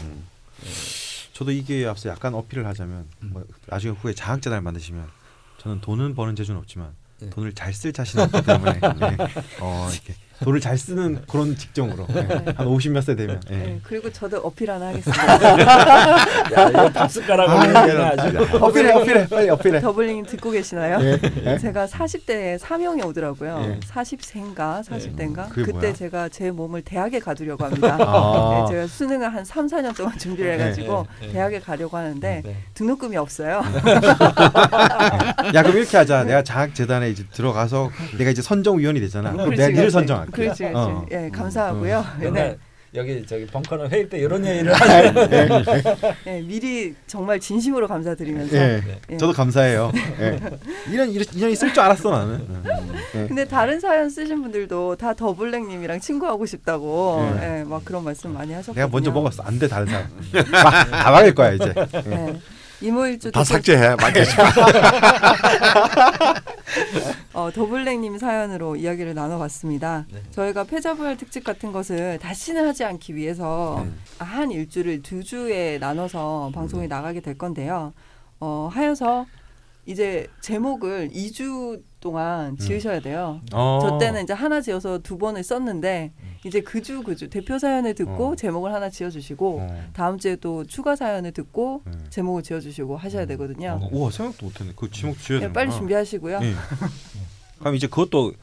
[1.33, 5.07] 저도 이게 앞서 약간 어필을 하자면 뭐 나중에 후에 자학재단을 만드시면
[5.59, 7.29] 저는 돈은 버는 재주는 없지만 네.
[7.29, 9.17] 돈을 잘 쓸 자신이 없기 때문에 네.
[9.61, 12.21] 어, 이렇게 돈을 잘 쓰는 그런 직종으로 네.
[12.55, 13.55] 한 50몇 세 되면 예.
[13.55, 15.23] 네, 그리고 저도 어필 하나 하겠습니다.
[16.57, 18.57] 야, 이거 밥 숟가락을 아, 아주.
[18.59, 20.97] 어필해 어필해 빨리 어필해 더블링 듣고 계시나요?
[21.01, 21.57] 예.
[21.59, 23.61] 제가 40대에 사명이 오더라고요.
[23.63, 23.79] 예.
[23.87, 25.93] 40세인가 40대인가 그게 그때 뭐야?
[25.93, 27.97] 제가 제 몸을 대학에 가두려고 합니다.
[27.99, 28.65] 아.
[28.67, 31.31] 네, 제가 수능을 한 3, 4년 동안 준비를 해가지고 예, 예.
[31.31, 32.57] 대학에 가려고 하는데 네.
[32.73, 33.61] 등록금이 없어요.
[35.53, 39.91] 야 그럼 이렇게 하자 내가 자학재단에 이제 들어가서 내가 이제 선정위원이 되잖아 그럼 내가 니를
[39.91, 40.75] 선정할게 그렇지, 그렇지.
[40.77, 41.05] 어.
[41.11, 42.05] 예, 감사하고요.
[42.19, 42.57] 맨날 네.
[42.93, 46.13] 여기 저기 벙커는 회의 때 이런 얘기를 하죠.
[46.27, 48.57] 예, 미리 정말 진심으로 감사드리면서.
[48.57, 48.81] 예.
[49.11, 49.17] 예.
[49.17, 50.37] 저도 감사해요 예.
[50.91, 52.45] 이런 이런 인연이 있을 줄 알았어 나는
[53.15, 53.27] 예.
[53.27, 57.21] 근데 다른 사연 쓰신 분들도 다 더블랙님이랑 친구하고 싶다고
[57.67, 58.83] 막 그런 말씀 많이 하셨거든요.
[58.85, 60.09] 내가 먼저 먹었어 안 돼 다른 사람
[60.51, 61.73] 막, 다 막을 거야 이제
[62.05, 62.37] 네.
[62.81, 63.95] 이모일주 다 삭제해.
[63.95, 64.31] 맞겠지.
[67.33, 70.05] 어, 더블랙님 사연으로 이야기를 나눠봤습니다.
[70.11, 70.21] 네.
[70.31, 73.91] 저희가 패자부활 특집 같은 것을 다시는 하지 않기 위해서 네.
[74.25, 77.93] 한 일주를 두 주에 나눠서 방송에 나가게 될 건데요.
[78.39, 79.25] 어, 하여서
[79.85, 83.39] 이제 제목을 2주 동안 지으셔야 돼요.
[83.53, 83.79] 어.
[83.81, 86.11] 저 때는 이제 하나 지어서 두 번을 썼는데
[86.43, 88.35] 이제 그주 그주 대표 사연을 듣고 어.
[88.35, 89.83] 제목을 하나 지어주시고 어.
[89.93, 91.91] 다음 주에 또 추가 사연을 듣고 네.
[92.09, 93.79] 제목을 지어주시고 하셔야 되거든요.
[93.81, 94.73] 어, 우와 생각도 못했네.
[94.75, 96.39] 그 지목 지어야 예, 되는 빨리 준비하시고요.
[96.41, 96.53] 예.
[97.59, 98.33] 그럼 이제 그것도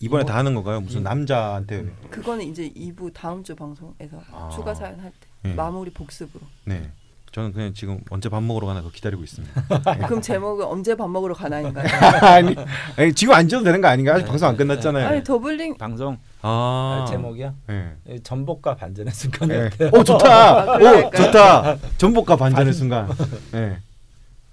[0.00, 0.80] 이번에 다 하는 건가요?
[0.80, 4.48] 무슨 남자한테 그거는 이제 2부 다음 주 방송에서 아.
[4.54, 5.52] 추가 사연 할때 예.
[5.54, 6.40] 마무리 복습으로.
[6.64, 6.90] 네.
[7.30, 9.68] 저는 그냥 지금 언제 밥 먹으러 가나 그거 기다리고 있습니다.
[10.08, 11.86] 그럼 제목은 언제 밥 먹으러 가나인가요?
[12.24, 12.56] 아니,
[12.96, 14.14] 아니 지금 안 지어도 되는 거 아닌가?
[14.14, 15.06] 아직 방송 안 끝났잖아요.
[15.06, 17.54] 아니 더블링 방송 아 제목이요?
[17.70, 17.92] 예.
[18.08, 19.68] 이 전복과 반전의 순간 예.
[19.70, 19.90] 같아요.
[19.92, 20.72] 오 좋다.
[20.72, 21.10] 아, 오.
[21.10, 21.76] 좋다.
[21.98, 23.08] 전복과 반전의 순간.
[23.54, 23.78] 예.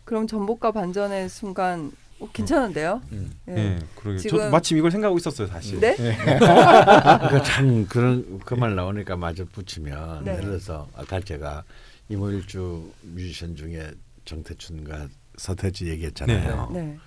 [0.04, 3.02] 그럼 전복과 반전의 순간 어, 괜찮은데요?
[3.12, 3.32] 음.
[3.50, 3.54] 예.
[3.58, 3.80] 예.
[3.96, 4.18] 그러게.
[4.20, 5.80] 지금- 저 마침 이걸 생각하고 있었어요, 사실.
[5.80, 5.96] 네?
[6.00, 6.16] 예.
[6.40, 10.32] 그러니까 참 그런 그 말 나오니까 마저 붙이면 네.
[10.32, 11.64] 예를 들어서 아까 제가
[12.10, 13.92] 이모일주 뮤지션 중에
[14.26, 15.08] 정태춘과
[15.38, 16.70] 서태지 얘기했잖아요.
[16.74, 16.98] 네.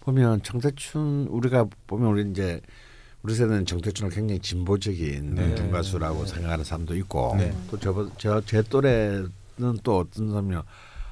[0.00, 2.60] 보면 정태춘 우리가 보면 우리 이제
[3.22, 5.54] 우리 세대는 정태춘을 굉장히 진보적인 네.
[5.54, 5.70] 네.
[5.70, 7.52] 가수라고 생각하는 사람도 있고 네.
[7.70, 9.30] 또 저보 저제 또래는
[9.82, 10.62] 또 어떤 사람이요.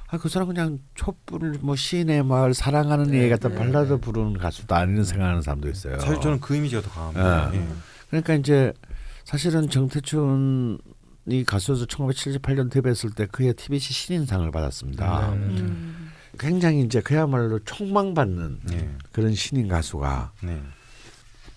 [0.09, 5.41] 아그 사람 그냥 촛불 뭐 시내 마을 사랑하는 얘기 같은 발라드 부르는 가수도 아니는 생각하는
[5.41, 5.99] 사람도 있어요.
[5.99, 7.53] 사실 저는 그 이미지가 더 강합니다.
[7.53, 7.57] 예.
[7.57, 7.67] 예.
[8.09, 8.71] 그러니까 이제
[9.25, 15.31] 사실은 정태춘이 가수에서 1978년 데뷔했을 때 그의 TBC 신인상을 받았습니다.
[15.31, 15.35] 네.
[15.35, 16.11] 음.
[16.39, 18.95] 굉장히 이제 그야말로 촉망받는 네.
[19.11, 20.61] 그런 신인 가수가 네.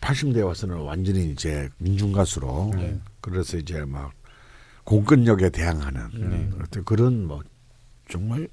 [0.00, 2.98] 80대 와서는 완전히 이제 민중 가수로 네.
[3.20, 4.12] 그래서 이제 막
[4.84, 6.50] 공권력에 대항하는 네.
[6.62, 7.42] 어떤 그런 뭐
[8.08, 8.48] 정말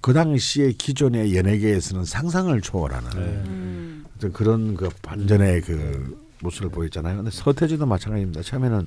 [0.00, 3.18] 그 당시의 기존의 연예계에서는 상상을 초월하는 네.
[3.18, 4.04] 음.
[4.16, 7.16] 어떤 그런 그 반전의 그 모습을 보였잖아요.
[7.16, 8.42] 근데 서태지도 마찬가지입니다.
[8.42, 8.86] 처음에는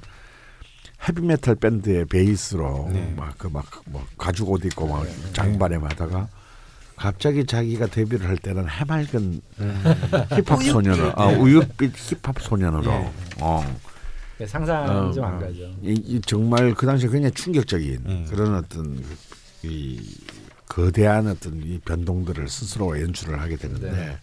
[1.08, 3.14] 헤비메탈 밴드의 베이스로 네.
[3.18, 6.30] 막그막뭐 가죽 옷 입고 막 장발에 마다가
[7.00, 9.42] 갑자기 자기가 데뷔를 할 때는 해맑은
[10.30, 10.72] 힙합 우윳빛.
[10.72, 13.14] 소년으로 아, 우윳빛 힙합 소년으로 네.
[13.40, 13.80] 어.
[14.38, 15.40] 네, 상상 좀 어, 안 어.
[15.40, 15.62] 가죠.
[15.82, 18.26] 이, 이 정말 그 당시에 굉장히 충격적인 음.
[18.30, 19.18] 그런 어떤 그,
[19.64, 20.18] 이
[20.68, 24.18] 거대한 어떤 이 변동들을 스스로 연출을 하게 되는데 네.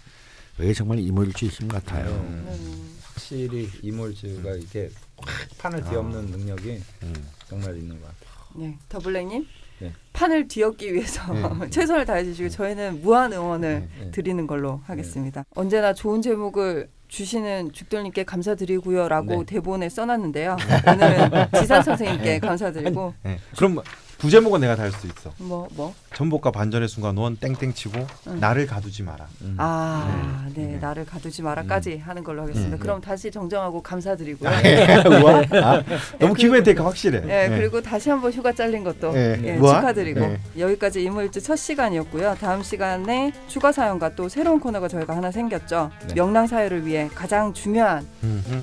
[0.56, 2.10] 그게 정말 이모일주의 힘 같아요.
[2.10, 2.46] 음.
[2.48, 2.98] 음.
[3.02, 5.26] 확실히 이몰즈가 이렇게 확
[5.58, 7.14] 판을 뒤엎는 능력이 음.
[7.48, 8.36] 정말 있는 것 같아요.
[8.54, 9.65] 네, 더블랙님 네.
[10.12, 11.68] 판을 뒤엎기 위해서 네.
[11.70, 14.10] 최선을 다해주시고 저희는 무한 응원을 네.
[14.10, 15.44] 드리는 걸로 하겠습니다.
[15.54, 19.44] 언제나 좋은 제목을 주시는 죽돌님께 감사드리고요라고 네.
[19.44, 20.56] 대본에 써놨는데요.
[20.86, 23.38] 오늘은 지산 선생님께 감사드리고 네.
[23.56, 23.80] 그럼
[24.18, 25.32] 부제목은 내가 다할수 있어.
[25.38, 25.94] 뭐 뭐?
[26.14, 28.40] 전복과 반전의 순간 넌 땡땡 치고 응.
[28.40, 29.26] 나를 가두지 마라.
[29.42, 29.54] 음.
[29.58, 30.78] 아, 네, 네.
[30.78, 32.76] 나를 가두지 마라까지 하는 걸로 하겠습니다.
[32.76, 34.48] 음, 그럼 다시 정정하고 감사드리고요.
[35.22, 35.34] 우와.
[35.62, 35.82] 아,
[36.18, 37.20] 너무 그리고- 기브앤테이크 확실해.
[37.20, 37.58] 네, 네.
[37.58, 39.38] 그리고 다시 한번 휴가 잘린 것도 네.
[39.44, 39.56] 예.
[39.56, 40.40] 축하드리고 네.
[40.58, 42.36] 여기까지 이모일주 첫 시간이었고요.
[42.40, 45.90] 다음 시간에 추가 사연과 또 새로운 코너가 저희가 하나 생겼죠.
[46.08, 46.14] 네.
[46.14, 48.06] 명랑 사회를 위해 가장 중요한.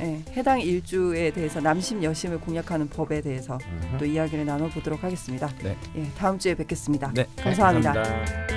[0.01, 3.97] 예, 해당 일주에 대해서 남심 여심을 공략하는 법에 대해서 음흠.
[3.99, 5.42] 또 이야기를 나눠보도록 하겠습니다.
[5.63, 5.77] 네.
[5.95, 7.11] 예, 다음 주에 뵙겠습니다.
[7.13, 7.93] 네, 감사합니다.
[7.93, 8.52] 감사합니다.